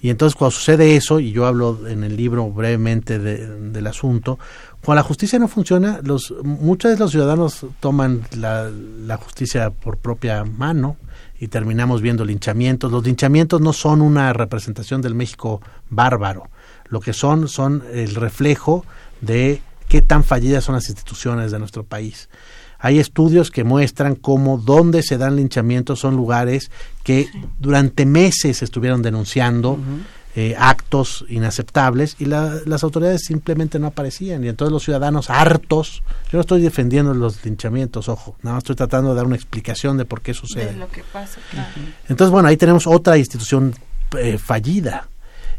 [0.03, 4.38] Y entonces cuando sucede eso, y yo hablo en el libro brevemente de, del asunto,
[4.83, 6.01] cuando la justicia no funciona,
[6.42, 10.96] muchos de los ciudadanos toman la, la justicia por propia mano
[11.38, 12.90] y terminamos viendo linchamientos.
[12.90, 16.49] Los linchamientos no son una representación del México bárbaro,
[16.88, 18.85] lo que son son el reflejo
[19.20, 22.31] de qué tan fallidas son las instituciones de nuestro país.
[22.79, 26.70] Hay estudios que muestran cómo donde se dan linchamientos son lugares
[27.03, 30.03] que durante meses estuvieron denunciando uh -huh.
[30.37, 34.44] eh, actos inaceptables y la, las autoridades simplemente no aparecían.
[34.44, 38.76] Y entonces los ciudadanos hartos, yo no estoy defendiendo los linchamientos, ojo, nada más estoy
[38.76, 40.72] tratando de dar una explicación de por qué sucede.
[40.72, 41.68] De lo que pasa, claro.
[41.76, 41.94] uh -huh.
[42.09, 43.74] Entonces, bueno, ahí tenemos otra institución
[44.16, 45.09] eh, fallida.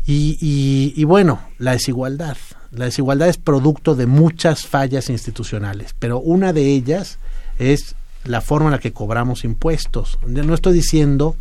[0.07, 2.37] Y, y, y bueno, la desigualdad.
[2.71, 7.17] La desigualdad es producto de muchas fallas institucionales, pero una de ellas
[7.59, 10.19] es la forma en la que cobramos impuestos.
[10.25, 11.35] No estoy diciendo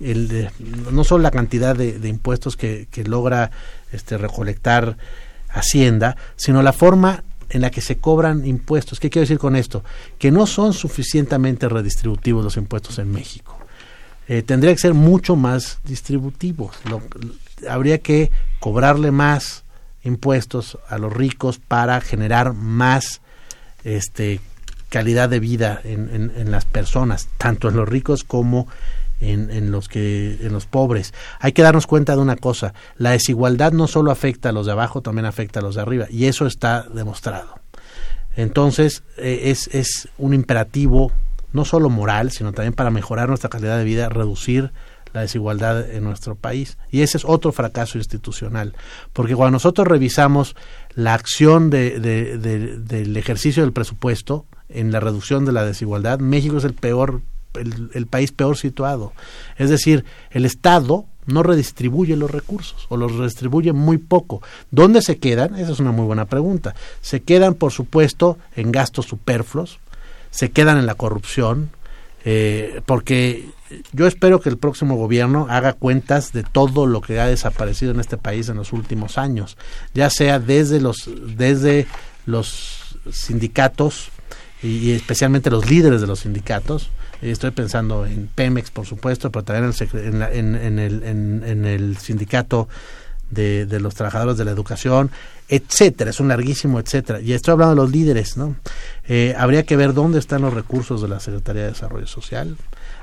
[0.00, 0.50] el de,
[0.92, 3.50] no solo la cantidad de, impuestos que, que, logra
[3.92, 4.96] este, recolectar
[5.48, 9.00] Hacienda, sino la forma en la que se cobran impuestos.
[9.00, 9.82] ¿Qué quiero decir con esto?
[10.18, 13.58] Que no son suficientemente redistributivos los impuestos en México.
[14.28, 16.76] Eh, tendría que ser mucho más distributivos.
[16.84, 17.00] Lo,
[17.68, 18.30] habría que
[18.60, 19.64] cobrarle más
[20.02, 23.20] impuestos a los ricos para generar más
[23.84, 24.40] este
[24.88, 28.66] calidad de vida en, las personas, tanto en los ricos como
[29.20, 31.12] en, en, los que en los pobres.
[31.40, 34.72] Hay que darnos cuenta de una cosa, la desigualdad no solo afecta a los de
[34.72, 37.58] abajo, también afecta a los de arriba y eso está demostrado.
[38.36, 41.12] Entonces eh, es, es un imperativo
[41.52, 44.70] no solo moral, sino también para mejorar nuestra calidad de vida, reducir
[45.12, 46.78] la desigualdad en nuestro país.
[46.90, 48.74] Y ese es otro fracaso institucional,
[49.12, 50.56] porque cuando nosotros revisamos
[50.94, 56.64] la acción de, del ejercicio del presupuesto en la reducción de la desigualdad, México es
[56.64, 57.22] el peor
[57.54, 59.12] el, país peor situado.
[59.56, 64.42] Es decir, el Estado no redistribuye los recursos o los redistribuye muy poco.
[64.70, 65.56] ¿Dónde se quedan?
[65.56, 66.74] Esa es una muy buena pregunta.
[67.00, 69.78] Se quedan, por supuesto, en gastos superfluos,
[70.30, 71.70] se quedan en la corrupción,
[72.24, 73.50] eh, porque
[73.92, 78.00] yo espero que el próximo gobierno haga cuentas de todo lo que ha desaparecido en
[78.00, 79.56] este país en los últimos años,
[79.94, 81.86] ya sea desde los, desde
[82.26, 84.10] los sindicatos
[84.62, 86.90] y especialmente los líderes de los sindicatos,
[87.20, 92.68] Estoy pensando en Pemex, por supuesto, pero también en, el, en, el sindicato
[93.30, 95.10] de, los trabajadores de la educación,
[95.48, 96.10] etcétera.
[96.10, 97.20] Es un larguísimo etcétera.
[97.20, 98.54] Y estoy hablando de los líderes, ¿no?
[99.08, 102.56] Eh, habría que ver dónde están los recursos de la Secretaría de Desarrollo Social.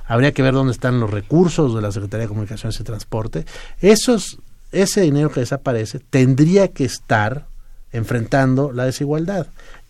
[0.07, 3.45] Habría que ver dónde están los recursos de la Secretaría de Comunicaciones y Transporte.
[3.79, 4.39] Esos,
[4.71, 7.47] ese dinero que desaparece tendría que estar
[7.91, 9.47] enfrentando la desigualdad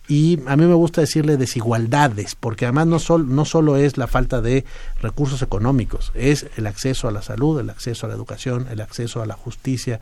[0.08, 4.06] y a mí me gusta decirle desigualdades, porque además no, sol, no solo es la
[4.06, 4.64] falta de
[5.00, 9.20] recursos económicos, es el acceso a la salud, el acceso a la educación, el acceso
[9.20, 10.00] a la justicia.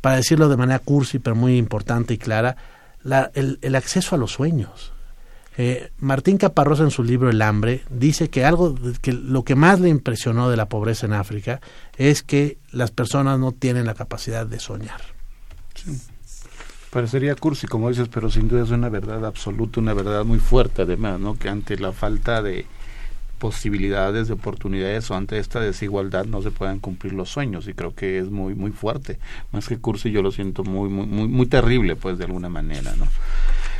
[0.00, 2.56] Para decirlo de manera cursi, pero muy importante y clara,
[3.02, 4.92] la, el, el, acceso a los sueños.
[5.58, 9.80] Eh, Martín Caparrós en su libro El hambre dice que algo que lo que más
[9.80, 11.60] le impresionó de la pobreza en África
[11.98, 15.02] es que las personas no tienen la capacidad de soñar.
[16.90, 20.82] Parecería cursi, como dices, pero sin duda es una verdad absoluta, una verdad muy fuerte
[20.82, 21.38] además, ¿no?
[21.38, 22.66] Que ante la falta de
[23.38, 27.94] posibilidades, de oportunidades o ante esta desigualdad no se puedan cumplir los sueños y creo
[27.94, 29.18] que es muy muy fuerte.
[29.52, 32.94] Más que cursi yo lo siento muy muy muy, muy terrible pues de alguna manera,
[32.96, 33.06] ¿no?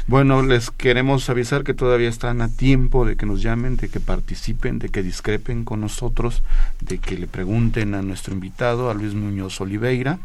[0.08, 4.00] Bueno, les queremos avisar que todavía están a tiempo de que nos llamen, de que
[4.00, 6.42] participen, de que discrepen con nosotros,
[6.80, 10.18] de que le pregunten a nuestro invitado, a Luis Muñoz Oliveira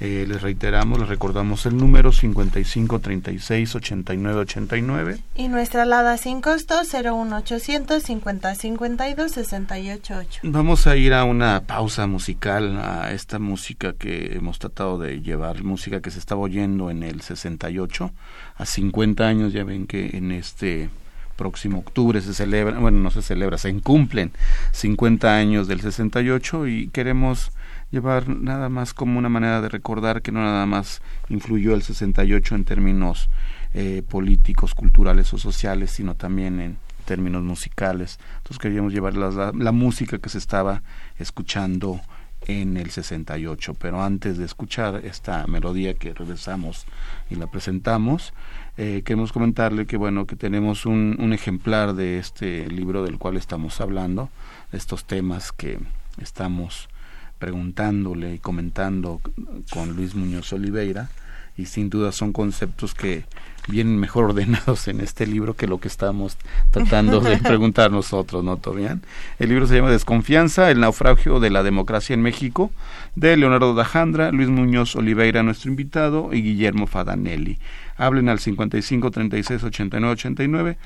[0.00, 5.18] eh, les reiteramos, les recordamos el número 55 36 89 89.
[5.36, 10.40] Y nuestra alada sin costo 01800 50 52 68 8.
[10.44, 15.62] Vamos a ir a una pausa musical, a esta música que hemos tratado de llevar,
[15.62, 18.10] música que se estaba oyendo en el 68,
[18.56, 20.88] a 50 años, ya ven que en este
[21.36, 24.32] próximo octubre se celebra, bueno, no se celebra, se incumplen
[24.72, 27.52] 50 años del 68 y queremos
[27.90, 32.54] llevar nada más como una manera de recordar que no nada más influyó el 68
[32.54, 33.28] en términos
[33.74, 38.18] eh, políticos, culturales o sociales, sino también en términos musicales.
[38.38, 40.82] Entonces queríamos llevar la, la, música que se estaba
[41.18, 42.00] escuchando
[42.46, 43.74] en el 68.
[43.74, 46.86] Pero antes de escuchar esta melodía que regresamos
[47.30, 48.32] y la presentamos,
[48.76, 53.36] eh, queremos comentarle que bueno que tenemos un, un ejemplar de este libro del cual
[53.36, 54.30] estamos hablando,
[54.70, 55.78] de estos temas que
[56.18, 56.88] estamos
[57.40, 59.20] preguntándole y comentando
[59.72, 61.08] con Luis Muñoz Oliveira
[61.56, 63.24] y sin duda son conceptos que
[63.68, 66.36] vienen mejor ordenados en este libro que lo que estamos
[66.70, 69.02] tratando de preguntar nosotros, ¿no, Tobian?
[69.38, 72.70] El libro se llama Desconfianza, el naufragio de la democracia en México,
[73.16, 77.58] de Leonardo Dajandra, Luis Muñoz Oliveira, nuestro invitado, y Guillermo Fadanelli.
[77.96, 80.78] Hablen al 55 36 89 89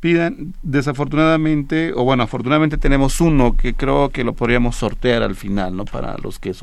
[0.00, 5.76] pidan, desafortunadamente, o bueno, afortunadamente tenemos uno que creo que lo podríamos sortear al final,
[5.76, 5.84] ¿no?
[5.84, 6.54] Para los que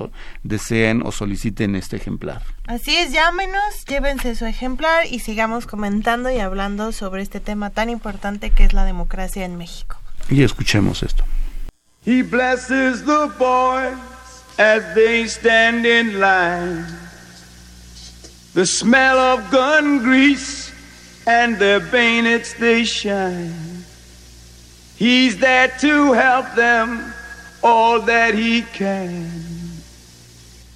[0.43, 2.41] deseen o soliciten este ejemplar.
[2.67, 7.89] Así es, llámenos, llévense su ejemplar y sigamos comentando y hablando sobre este tema tan
[7.89, 9.97] importante que es la democracia en México.
[10.29, 11.23] Y escuchemos esto.
[12.05, 13.97] He blesses the boys
[14.57, 16.85] as they stand in line.
[18.53, 20.74] The smell of gun grease
[21.27, 23.53] and their bayonets they shine.
[24.95, 27.13] He's there to help them
[27.63, 29.31] all that he can.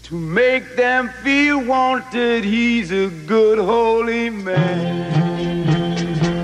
[0.03, 6.38] To make them feel wanted, he's a good holy man.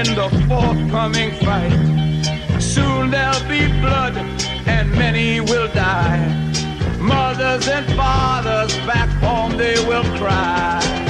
[0.00, 1.72] In the forthcoming fight.
[2.58, 4.16] Soon there'll be blood
[4.66, 6.18] and many will die.
[6.98, 11.09] Mothers and fathers back home they will cry.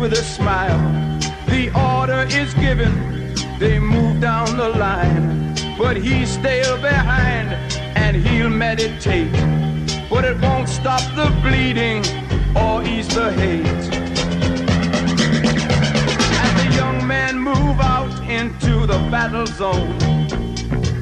[0.00, 0.78] With a smile.
[1.46, 5.54] The order is given, they move down the line.
[5.76, 7.52] But he's still behind
[7.96, 9.32] and he'll meditate.
[10.08, 11.98] But it won't stop the bleeding
[12.56, 13.66] or ease the hate.
[16.44, 19.92] As the young men move out into the battle zone,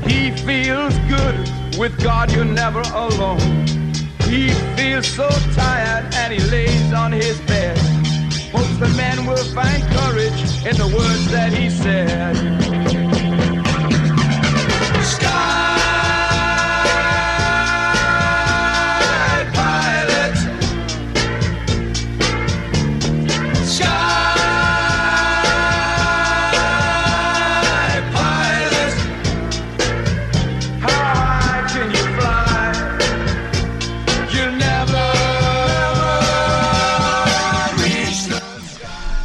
[0.03, 1.37] he feels good.
[1.79, 3.39] With God, you're never alone.
[4.23, 7.78] He feels so tired and he lays on his bed.
[8.79, 13.08] The man will find courage in the words that he said.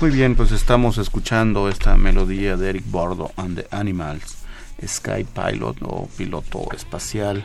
[0.04, 4.36] Muy bien, pues estamos escuchando esta melodía de Eric Bordo and the Animals,
[4.86, 7.42] Sky Pilot o piloto espacial.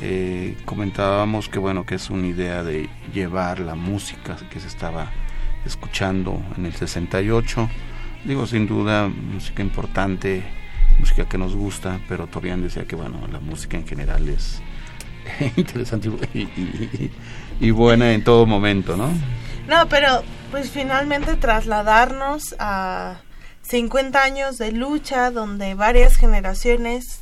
[0.00, 5.10] Eh, comentábamos que bueno que es una idea de llevar la música que se estaba
[5.66, 7.68] escuchando en el 68.
[8.24, 10.44] Digo, sin duda, música importante,
[11.00, 14.62] música que nos gusta, pero Tobián decía que bueno, la música en general es
[15.56, 17.10] interesante y, y-
[17.60, 19.08] y buena en todo momento, ¿no?
[19.68, 23.20] No, pero pues finalmente trasladarnos a
[23.62, 27.20] 50 años de lucha donde varias generaciones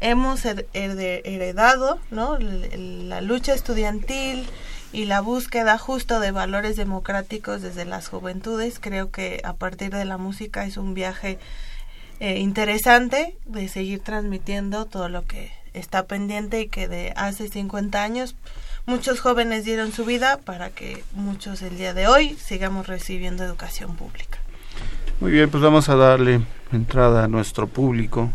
[0.00, 2.38] hemos heredado, ¿no?
[2.38, 4.46] La lucha estudiantil
[4.92, 10.04] y la búsqueda justo de valores democráticos desde las juventudes, creo que a partir de
[10.04, 11.38] la música es un viaje
[12.20, 18.02] eh, interesante de seguir transmitiendo todo lo que está pendiente y que de hace 50
[18.02, 18.34] años
[18.86, 23.96] muchos jóvenes dieron su vida para que muchos el día de hoy sigamos recibiendo educación
[23.96, 24.38] pública.
[25.20, 26.40] Muy bien, pues vamos a darle
[26.72, 28.30] entrada a nuestro público,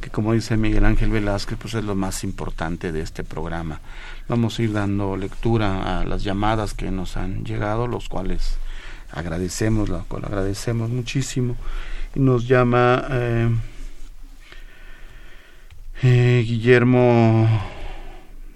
[0.00, 3.80] que como dice Miguel Ángel Velázquez, pues es lo más importante de este programa.
[4.28, 8.56] Vamos a ir dando lectura a las llamadas que nos han llegado, los cuales
[9.12, 11.56] agradecemos, la cual agradecemos muchísimo.
[12.14, 13.50] Y nos llama eh,
[16.02, 17.48] eh, Guillermo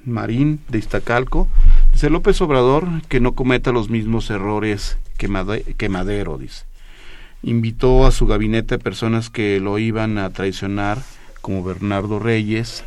[0.08, 1.48] Marín de Iztacalco.
[1.92, 6.64] Dice López Obrador que no cometa los mismos errores que, Made- que Madero, dice
[7.42, 10.98] invitó a su gabinete a personas que lo iban a traicionar,
[11.40, 12.82] como Bernardo Reyes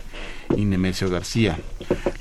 [0.57, 1.57] y Nemesio García.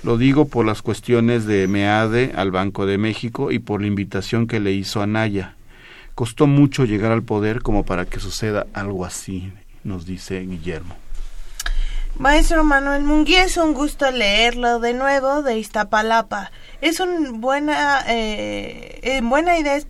[0.05, 4.47] Lo digo por las cuestiones de MEADE al Banco de México y por la invitación
[4.47, 5.57] que le hizo a Naya.
[6.15, 10.95] Costó mucho llegar al poder como para que suceda algo así, nos dice Guillermo.
[12.17, 16.51] Maestro Manuel Munguía, es un gusto leerlo de nuevo de Iztapalapa.
[16.81, 19.87] Es un buena, eh, eh, buena idea es,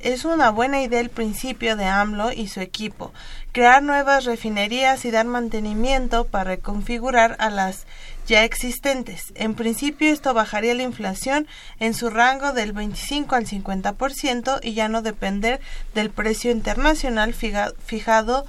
[0.00, 3.12] es una buena idea el principio de AMLO y su equipo,
[3.52, 7.86] crear nuevas refinerías y dar mantenimiento para reconfigurar a las
[8.26, 9.32] ya existentes.
[9.34, 11.46] En principio esto bajaría la inflación
[11.78, 15.60] en su rango del 25 al 50% y ya no depender
[15.94, 18.46] del precio internacional fijado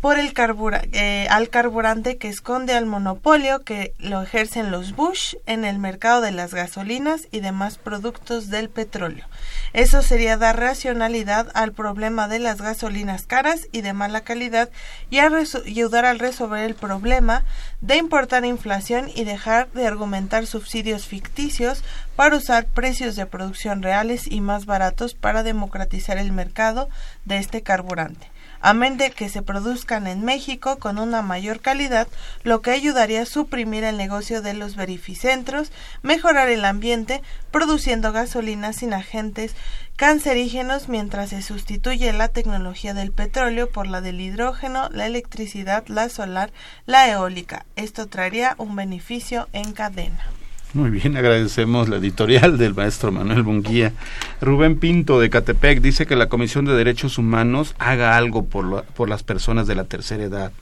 [0.00, 5.34] por el carbura eh, al carburante que esconde al monopolio que lo ejercen los Bush
[5.46, 9.26] en el mercado de las gasolinas y demás productos del petróleo.
[9.72, 14.70] Eso sería dar racionalidad al problema de las gasolinas caras y de mala calidad
[15.10, 17.44] y ayudar al resolver el problema
[17.80, 21.82] de importar inflación y dejar de argumentar subsidios ficticios
[22.14, 26.88] para usar precios de producción reales y más baratos para democratizar el mercado
[27.24, 28.30] de este carburante
[28.60, 32.08] amén de que se produzcan en México con una mayor calidad,
[32.42, 38.72] lo que ayudaría a suprimir el negocio de los verificentros, mejorar el ambiente, produciendo gasolina
[38.72, 39.54] sin agentes
[39.98, 46.08] cancerígenos mientras se sustituye la tecnología del petróleo por la del hidrógeno, la electricidad, la
[46.08, 46.52] solar,
[46.86, 47.66] la eólica.
[47.74, 50.37] Esto traería un beneficio en cadena.
[50.74, 53.94] Muy bien, agradecemos la editorial del maestro Manuel Bunguía.
[54.42, 59.08] Rubén Pinto de Catepec dice que la Comisión de Derechos Humanos haga algo por, por
[59.08, 60.52] las personas de la tercera edad.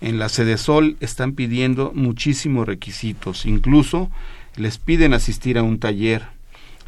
[0.00, 4.10] En la Sede Sol están pidiendo muchísimos requisitos, incluso
[4.56, 6.22] les piden asistir a un taller,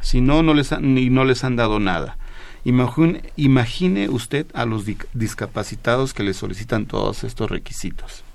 [0.01, 2.17] si no, no les han, ni no les han dado nada.
[2.65, 8.26] Imagine, imagine usted a los discapacitados que le solicitan todos estos requisitos.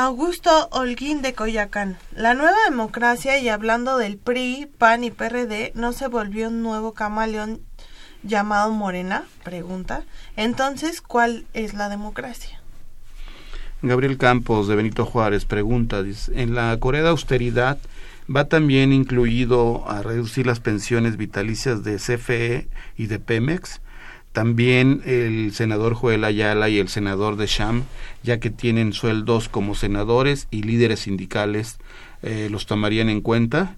[0.00, 1.98] Augusto Holguín de Coyacán.
[2.14, 6.94] La nueva democracia y hablando del PRI, PAN y PRD, ¿no se volvió un nuevo
[6.94, 7.62] camaleón
[8.22, 9.24] llamado Morena?
[9.42, 10.04] Pregunta.
[10.36, 12.60] Entonces, ¿cuál es la democracia?
[13.82, 17.78] Gabriel Campos de Benito Juárez pregunta, en la Corea de austeridad
[18.32, 23.80] va también incluido a reducir las pensiones vitalicias de CFE y de Pemex
[24.32, 27.84] también el senador Joel Ayala y el senador de Sham,
[28.22, 31.78] ya que tienen sueldos como senadores y líderes sindicales,
[32.22, 33.76] eh, los tomarían en cuenta.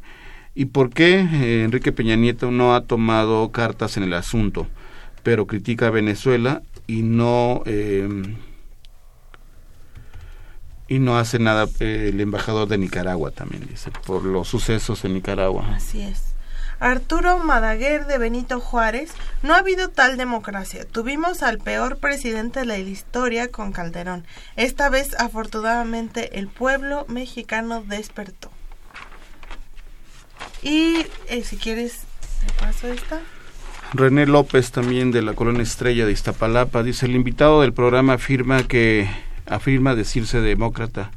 [0.55, 4.67] ¿Y por qué eh, Enrique Peña Nieto no ha tomado cartas en el asunto,
[5.23, 8.35] pero critica a Venezuela y no em,
[10.89, 15.15] y no hace nada eh, el embajador de Nicaragua también dice por los sucesos en
[15.15, 15.77] Nicaragua.
[15.77, 16.30] Así es.
[16.81, 19.13] Arturo Madaguer de Benito Juárez,
[19.43, 20.87] no ha habido tal democracia.
[20.87, 24.25] Tuvimos al peor presidente de la historia con Calderón.
[24.57, 28.51] Esta vez, afortunadamente, el pueblo mexicano despertó.
[30.63, 32.01] Y eh, si quieres,
[32.47, 33.21] te paso esta.
[33.93, 38.63] René López, también de la Colonia Estrella de Iztapalapa, dice, el invitado del programa afirma
[38.63, 39.07] que
[39.47, 41.11] afirma decirse demócrata.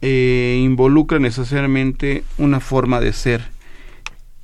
[0.00, 3.51] Eh, involucra necesariamente una forma de ser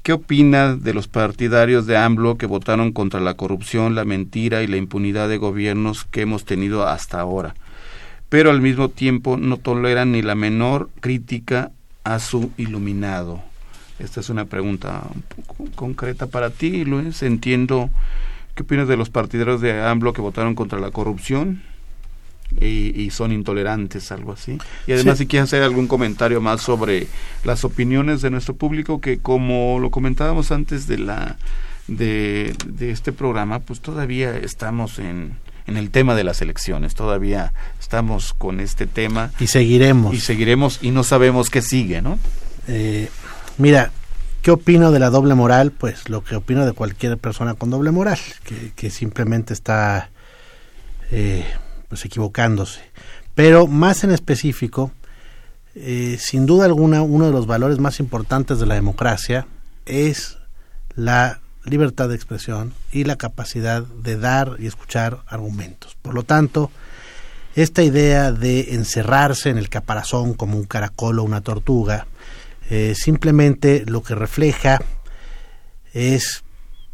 [0.09, 4.67] ¿Qué opina de los partidarios de AMLO que votaron contra la corrupción, la mentira y
[4.67, 7.55] la impunidad de gobiernos que hemos tenido hasta ahora?
[8.31, 11.73] Pero al mismo tiempo no toleran ni la menor crítica
[12.05, 13.43] a su iluminado.
[13.99, 17.23] Esta es una pregunta un poco concreta para ti, Luis.
[17.23, 17.91] Entiendo.
[18.55, 21.61] ¿Qué opinas de los partidarios de AMLO que votaron contra la corrupción?
[22.61, 24.59] Y, son intolerantes, algo así.
[24.87, 27.07] Y además, si quieres hacer algún comentario más sobre
[27.45, 31.37] las opiniones de nuestro público, que como lo comentábamos antes de la
[31.87, 35.35] de, este programa, pues todavía estamos en,
[35.67, 39.31] en el tema de las elecciones, todavía estamos con este tema.
[39.39, 40.15] Y seguiremos.
[40.15, 42.19] Y seguiremos y no sabemos qué sigue, ¿no?
[42.67, 43.09] Eh,
[43.59, 43.93] mira,
[44.43, 45.73] ¿Qué opino de la doble moral?
[45.73, 50.11] Pues lo que opino de cualquier persona con doble moral, que, que simplemente está
[51.11, 51.45] eh,
[51.89, 52.81] pues equivocándose.
[53.35, 54.93] Pero más en específico,
[55.75, 59.47] eh, sin duda alguna, uno de los valores más importantes de la democracia
[59.87, 60.39] es
[60.95, 65.97] la libertad de expresión y la capacidad de dar y escuchar argumentos.
[66.03, 66.71] Por lo tanto,
[67.55, 72.07] esta idea de encerrarse en el caparazón como un caracol o una tortuga,
[72.71, 74.81] eh, simplemente lo que refleja
[75.93, 76.43] es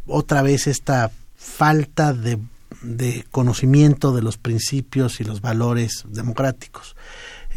[0.07, 2.39] otra vez esta falta de
[2.85, 6.95] de conocimiento de los principios y los valores democráticos.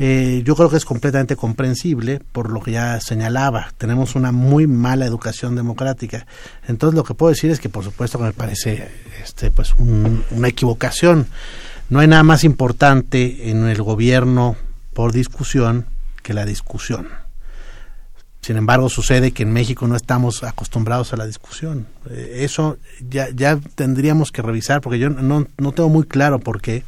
[0.01, 3.72] Eh, yo creo que es completamente comprensible por lo que ya señalaba.
[3.79, 6.26] Tenemos una muy mala educación democrática.
[6.68, 8.89] Entonces lo que puedo decir es que por supuesto que me parece
[9.22, 11.26] este, pues una equivocación.
[11.91, 14.57] No hay nada más importante en el gobierno
[14.93, 15.87] por discusión
[16.22, 17.09] que la discusión.
[18.49, 21.86] Sin embargo, sucede que en México no estamos acostumbrados a la discusión.
[22.09, 26.82] Eh, eso ya, tendríamos que revisar, porque yo no, no tengo muy claro por qué,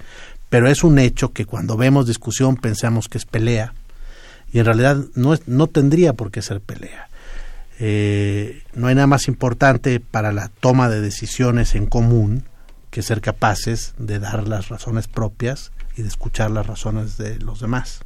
[0.49, 3.75] pero es un hecho que cuando vemos discusión pensamos que es pelea,
[4.51, 7.11] y en realidad no, es, no tendría por qué ser pelea.
[7.79, 12.45] Eh, no hay nada más importante para la toma de decisiones en común
[12.89, 17.61] que ser capaces de dar las razones propias y de escuchar las razones de los
[17.61, 18.01] demás.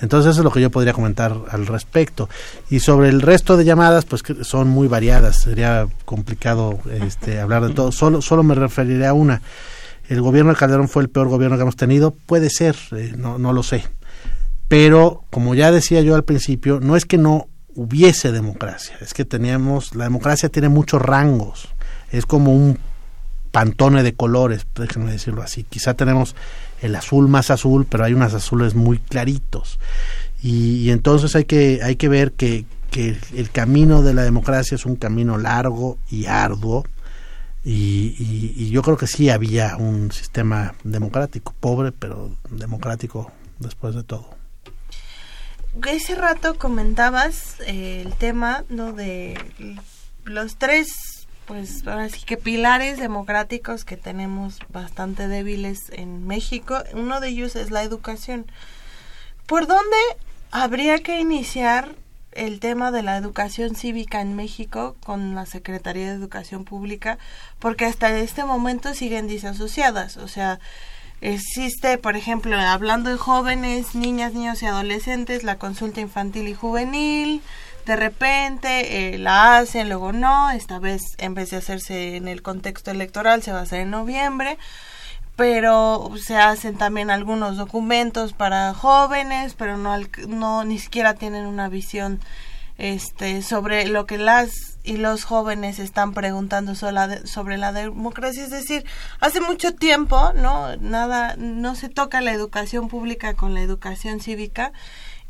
[0.00, 2.28] Entonces eso es lo que yo podría comentar al respecto.
[2.70, 7.66] Y sobre el resto de llamadas, pues que son muy variadas, sería complicado este, hablar
[7.66, 7.92] de todo.
[7.92, 9.42] Solo, solo me referiré a una.
[10.08, 12.12] ¿El gobierno de Calderón fue el peor gobierno que hemos tenido?
[12.12, 13.84] Puede ser, eh, no, no lo sé.
[14.68, 19.24] Pero, como ya decía yo al principio, no es que no hubiese democracia, es que
[19.24, 21.68] teníamos, la democracia tiene muchos rangos,
[22.10, 22.78] es como un
[23.50, 25.64] pantone de colores, déjenme decirlo así.
[25.64, 26.34] Quizá tenemos
[26.82, 29.78] el azul más azul, pero hay unos azules muy claritos.
[30.42, 34.86] Y, entonces hay que, hay que ver que, que, el camino de la democracia es
[34.86, 36.84] un camino largo y arduo.
[37.64, 44.36] Y, yo creo que sí había un sistema democrático, pobre, pero democrático después de todo.
[45.86, 49.38] Ese rato comentabas eh, el tema no de
[50.24, 51.17] los tres
[51.48, 56.78] pues ahora sí que pilares democráticos que tenemos bastante débiles en México.
[56.92, 58.46] Uno de ellos es la educación.
[59.46, 59.96] ¿Por dónde
[60.50, 61.94] habría que iniciar
[62.32, 67.18] el tema de la educación cívica en México con la Secretaría de Educación Pública,
[67.58, 70.18] porque hasta este momento siguen disasociadas.
[70.18, 70.60] O sea,
[71.20, 77.42] existe, por ejemplo, hablando de jóvenes, niñas, niños y adolescentes, la consulta infantil y juvenil.
[77.88, 80.50] De repente eh, la hacen, luego no.
[80.50, 83.90] Esta vez, en vez de hacerse en el contexto electoral, se va a hacer en
[83.90, 84.58] noviembre
[85.36, 91.68] pero se hacen también algunos documentos para jóvenes, pero no, no ni siquiera tienen una
[91.68, 92.20] visión
[92.76, 98.84] este sobre lo que las y los jóvenes están preguntando sobre la democracia, es decir,
[99.20, 100.76] hace mucho tiempo, ¿no?
[100.76, 104.72] Nada no se toca la educación pública con la educación cívica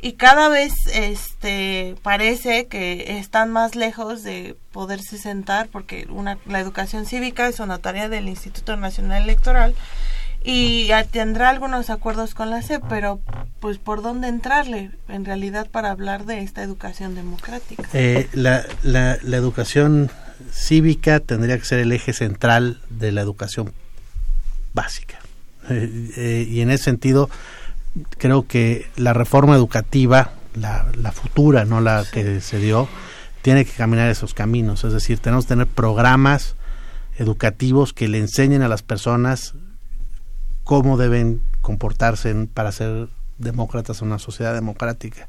[0.00, 6.60] y cada vez este parece que están más lejos de poderse sentar porque una la
[6.60, 9.74] educación cívica es una tarea del Instituto Nacional Electoral
[10.44, 13.20] y tendrá algunos acuerdos con la SEP, pero
[13.60, 17.88] pues por dónde entrarle en realidad para hablar de esta educación democrática.
[17.92, 20.10] Eh, la, la, educación
[20.52, 23.72] cívica tendría que ser el eje central de la educación
[24.74, 25.18] básica.
[25.70, 27.28] Eh, eh, y en ese sentido,
[28.18, 32.88] creo que la reforma educativa, la, la futura, no la que se dio,
[33.42, 34.84] tiene que caminar esos caminos.
[34.84, 36.56] Es decir, tenemos que tener programas
[37.18, 39.54] educativos que le enseñen a las personas
[40.64, 45.28] cómo deben comportarse para ser demócratas en una sociedad democrática.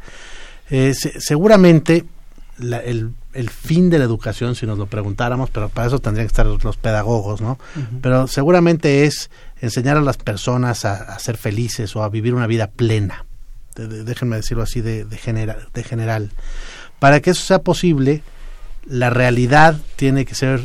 [0.69, 2.05] Eh, seguramente
[2.59, 6.31] el, el, fin de la educación, si nos lo preguntáramos, pero para eso tendrían que
[6.31, 7.57] estar los pedagogos, ¿no?
[8.01, 12.67] Pero seguramente es enseñar a las personas a, ser felices o a vivir una vida
[12.67, 13.25] plena,
[13.75, 16.31] déjenme decirlo así de, general.
[16.99, 18.23] Para que eso sea posible,
[18.85, 20.61] la realidad tiene que ser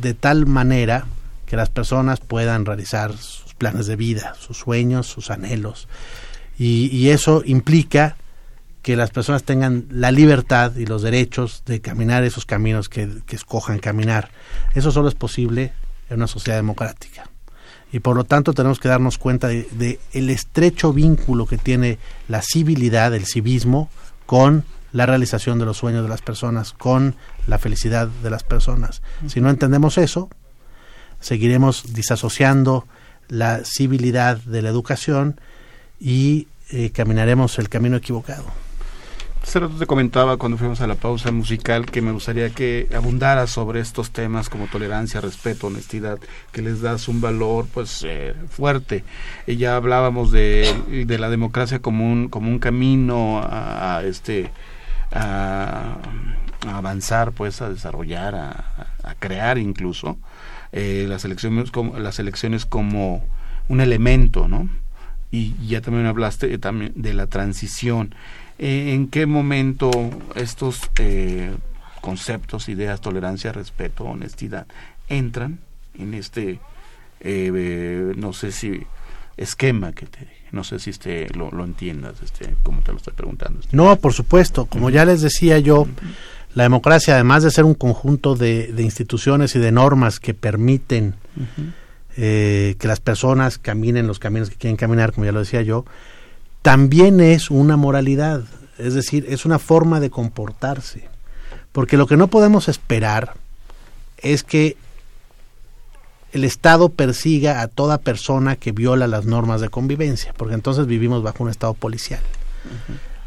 [0.00, 1.06] de tal manera
[1.46, 5.88] que las personas puedan realizar sus planes de vida, sus sueños, sus anhelos.
[6.58, 8.16] Y, eso implica
[8.80, 13.36] que las personas tengan la libertad y los derechos de caminar esos caminos que, que
[13.36, 14.30] escojan caminar.
[14.74, 15.72] Eso solo es posible
[16.08, 17.28] en una sociedad democrática
[17.92, 22.42] y por lo tanto tenemos que darnos cuenta de, el estrecho vínculo que tiene la
[22.42, 23.88] civilidad, el civismo,
[24.26, 27.14] con la realización de los sueños de las personas, con
[27.46, 29.02] la felicidad de las personas.
[29.28, 30.28] Si no entendemos eso,
[31.20, 32.86] seguiremos disasociando
[33.28, 35.40] la civilidad de la educación
[36.00, 38.44] y eh, caminaremos el camino equivocado.
[39.46, 43.46] Hace rato te comentaba cuando fuimos a la pausa musical que me gustaría que abundara
[43.46, 46.18] sobre estos temas como tolerancia, respeto, honestidad,
[46.50, 49.04] que les das un valor pues eh, fuerte.
[49.46, 50.74] Y ya hablábamos de,
[51.06, 54.50] de, la democracia como un, como un camino a, este
[55.12, 55.98] a,
[56.66, 60.18] avanzar, pues a desarrollar, a, crear incluso
[60.72, 63.24] eh, las elecciones como las elecciones como
[63.68, 64.68] un elemento, ¿no?
[65.30, 68.12] Y ya también hablaste también de la transición
[68.58, 69.90] eh, en qué momento
[70.34, 71.54] estos eh,
[72.00, 74.66] conceptos, ideas, tolerancia, respeto, honestidad
[75.08, 75.58] entran
[75.98, 76.58] en este,
[77.20, 78.82] eh, no sé si
[79.36, 83.12] esquema que te no sé si este lo, lo entiendas este como te lo estoy
[83.12, 83.76] preguntando este.
[83.76, 84.64] no por supuesto.
[84.64, 85.86] Como ya les decía yo
[86.54, 91.14] la democracia además de ser un conjunto de, instituciones y de normas que permiten
[92.14, 95.84] que las personas caminen los caminos que quieren caminar como ya lo decía yo
[96.66, 98.42] también es una moralidad,
[98.76, 101.08] es decir, es una forma de comportarse.
[101.70, 103.34] Porque lo que no podemos esperar
[104.18, 104.76] es que
[106.32, 111.22] el Estado persiga a toda persona que viola las normas de convivencia, porque entonces vivimos
[111.22, 112.18] bajo un Estado policial.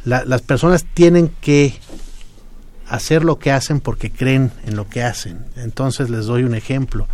[0.03, 1.79] las personas tienen que
[2.89, 5.45] hacer lo que hacen porque creen en lo que hacen.
[5.55, 7.07] Entonces les doy un ejemplo.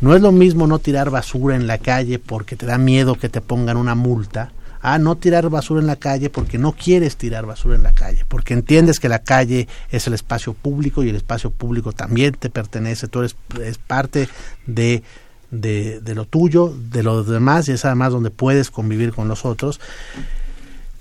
[0.00, 3.28] No es lo mismo no tirar basura en la calle porque te da miedo que
[3.28, 4.52] te pongan una multa,
[4.82, 8.24] a no tirar basura en la calle porque no quieres tirar basura en la calle,
[8.26, 12.50] porque entiendes que la calle es el espacio público y el espacio público también te
[12.50, 14.28] pertenece, tú eres es parte
[14.66, 15.02] de,
[15.50, 19.80] de, lo tuyo, de los demás y es además donde puedes convivir con los otros.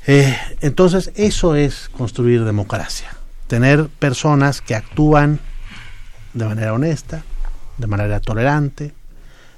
[0.08, 3.16] Eh, entonces eso es construir democracia,
[3.48, 5.40] tener personas que actúan
[6.34, 7.24] de manera honesta,
[7.78, 8.94] de manera tolerante,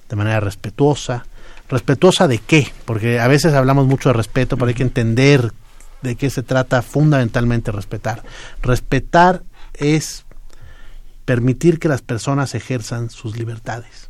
[0.10, 1.26] de manera respetuosa,
[1.72, 2.68] ¿Respetuosa de qué?
[2.84, 5.54] Porque a veces hablamos mucho de respeto, pero hay que entender
[6.02, 8.24] de qué se trata fundamentalmente respetar.
[8.62, 9.42] Respetar
[9.76, 10.26] es
[11.24, 14.10] permitir que las personas ejerzan sus libertades,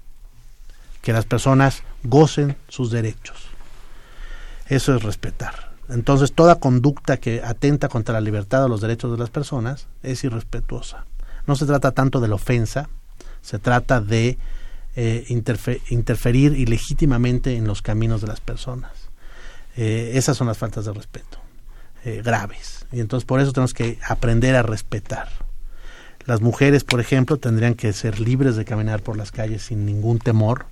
[1.03, 3.37] que las personas gocen sus derechos.
[4.67, 5.69] Eso es respetar.
[5.87, 10.23] Entonces toda conducta que atenta contra la libertad o los derechos de las personas es
[10.23, 11.05] irrespetuosa.
[11.45, 12.89] No se trata tanto de la ofensa,
[13.43, 14.39] se trata de
[14.95, 18.91] eh, interferir ilegítimamente en los caminos de las personas.
[19.77, 21.39] Eh, esas son las faltas de respeto.
[22.03, 22.85] eh, graves.
[22.91, 25.29] Y entonces por eso tenemos que aprender a respetar.
[26.25, 30.19] Las mujeres, por ejemplo, tendrían que ser libres de caminar por las calles sin ningún
[30.19, 30.65] temor.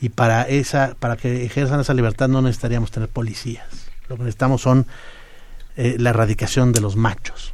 [0.00, 3.66] Y para esa, para que ejerzan esa libertad no necesitaríamos tener policías.
[4.08, 4.86] Lo que necesitamos son
[5.76, 7.52] eh, la erradicación de los machos.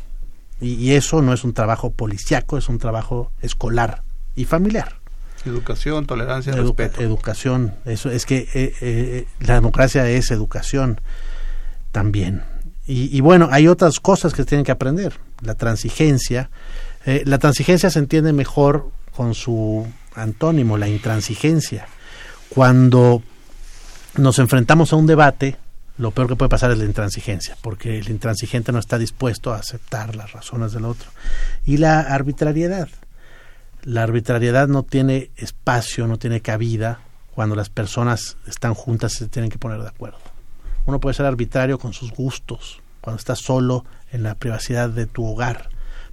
[0.60, 4.02] Y, eso no es un trabajo policiaco, es un trabajo escolar
[4.34, 5.00] y familiar.
[5.44, 7.02] Educación, tolerancia, respeto.
[7.02, 11.00] Educación, eso es que eh, eh, la democracia es educación
[11.92, 12.42] también.
[12.86, 15.14] Y, bueno, hay otras cosas que tienen que aprender.
[15.40, 16.50] La transigencia.
[17.06, 21.86] Eh, la transigencia se entiende mejor con su antónimo, la intransigencia.
[22.50, 23.22] Cuando
[24.16, 25.56] nos enfrentamos a un debate,
[25.96, 29.58] lo peor que puede pasar es la intransigencia, porque el intransigente no está dispuesto a
[29.58, 31.08] aceptar las razones del otro.
[31.64, 32.88] Y la arbitrariedad.
[33.84, 37.00] La arbitrariedad no tiene espacio, no tiene cabida
[37.34, 40.18] cuando las personas están juntas y se tienen que poner de acuerdo.
[40.86, 45.26] Uno puede ser arbitrario con sus gustos, cuando estás solo en la privacidad de tu
[45.26, 45.68] hogar,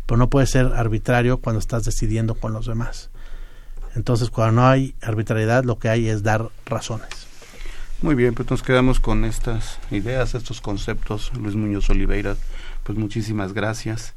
[0.05, 3.09] pero no puede ser arbitrario cuando estás decidiendo con los demás.
[3.95, 7.07] Entonces, cuando no hay arbitrariedad, lo que hay es dar razones.
[8.01, 11.31] Muy bien, pues nos quedamos con estas ideas, estos conceptos.
[11.35, 12.35] Luis Muñoz Oliveira,
[12.83, 14.13] pues muchísimas gracias.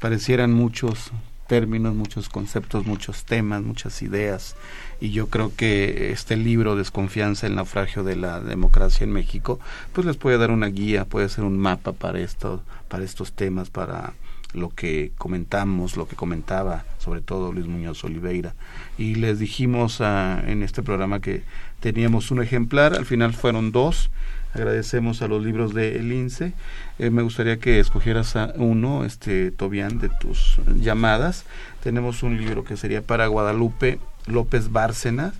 [0.00, 1.12] Parecieran muchos
[1.48, 4.54] términos, muchos conceptos, muchos temas, muchas ideas.
[5.00, 9.58] Y yo creo que este libro, Desconfianza, el naufragio de la democracia en México,
[9.92, 13.70] pues les puede dar una guía, puede ser un mapa para, esto, para estos temas,
[13.70, 14.12] para
[14.52, 18.54] lo que comentamos, lo que comentaba sobre todo Luis Muñoz Oliveira.
[18.96, 21.42] Y les dijimos ah, en este programa que
[21.80, 24.10] teníamos un ejemplar, al final fueron dos.
[24.54, 26.52] Agradecemos a los libros de El INSE.
[26.98, 31.44] Eh, me gustaría que escogieras a uno, este Tobián, de tus llamadas.
[31.82, 35.34] Tenemos un libro que sería para Guadalupe López Bárcenas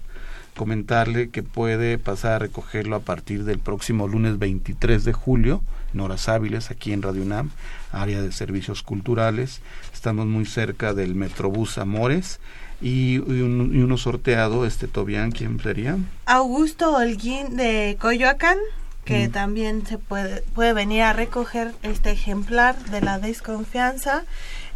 [0.56, 5.62] comentarle que puede pasar a recogerlo a partir del próximo lunes 23 de julio
[5.94, 7.50] en horas hábiles aquí en Radio UNAM,
[7.92, 9.60] área de servicios culturales.
[9.92, 12.40] Estamos muy cerca del Metrobús Amores
[12.80, 15.96] y, uno sorteado, este Tobián, ¿quién sería?
[16.26, 18.58] Augusto Holguín de Coyoacán
[19.08, 19.32] que mm.
[19.32, 24.24] también se puede, puede venir a recoger este ejemplar de la desconfianza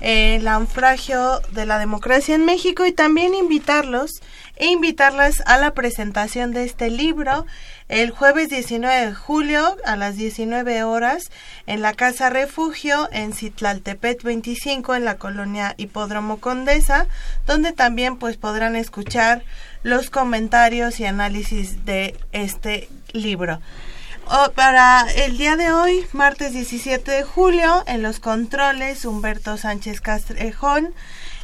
[0.01, 4.11] el naufragio de la democracia en México y también invitarlos
[4.57, 7.47] e invitarlas a la presentación de este libro
[7.89, 11.31] el jueves 19 de julio a las 19 horas
[11.67, 17.07] en la Casa Refugio en Citlaltepet 25 en la colonia Hipódromo Condesa,
[17.47, 19.45] donde también pues podrán escuchar
[19.85, 23.61] los comentarios y análisis de este libro.
[24.35, 30.01] Oh, para el día de hoy, martes 17 de julio, en los controles, Humberto Sánchez
[30.01, 30.95] Castrejón,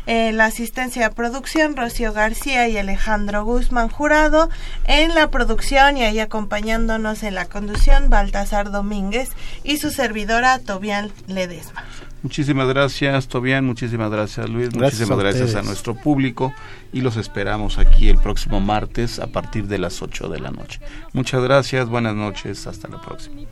[0.07, 4.49] en la asistencia de producción, Rocío García y Alejandro Guzmán Jurado,
[4.85, 9.29] en la producción y ahí acompañándonos en la conducción, Baltasar Domínguez
[9.65, 11.85] y su servidora, Tobián Ledesma.
[12.23, 13.65] Muchísimas gracias, Tobián.
[13.65, 14.75] Muchísimas gracias, Luis.
[14.75, 16.53] muchísimas gracias a nuestro público
[16.93, 20.81] y los esperamos aquí el próximo martes a partir de las 8 de la noche.
[21.13, 23.43] Muchas gracias, buenas noches, hasta la próxima.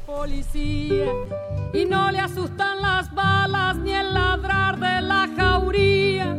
[1.73, 6.37] Y no le asustan las balas ni el ladrar de la jauría.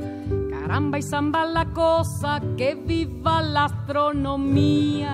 [0.52, 5.14] Caramba y zamba la cosa, que viva la astronomía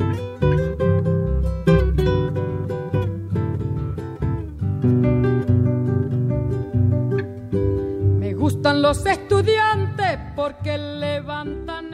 [8.81, 11.93] Los estudiantes porque levantan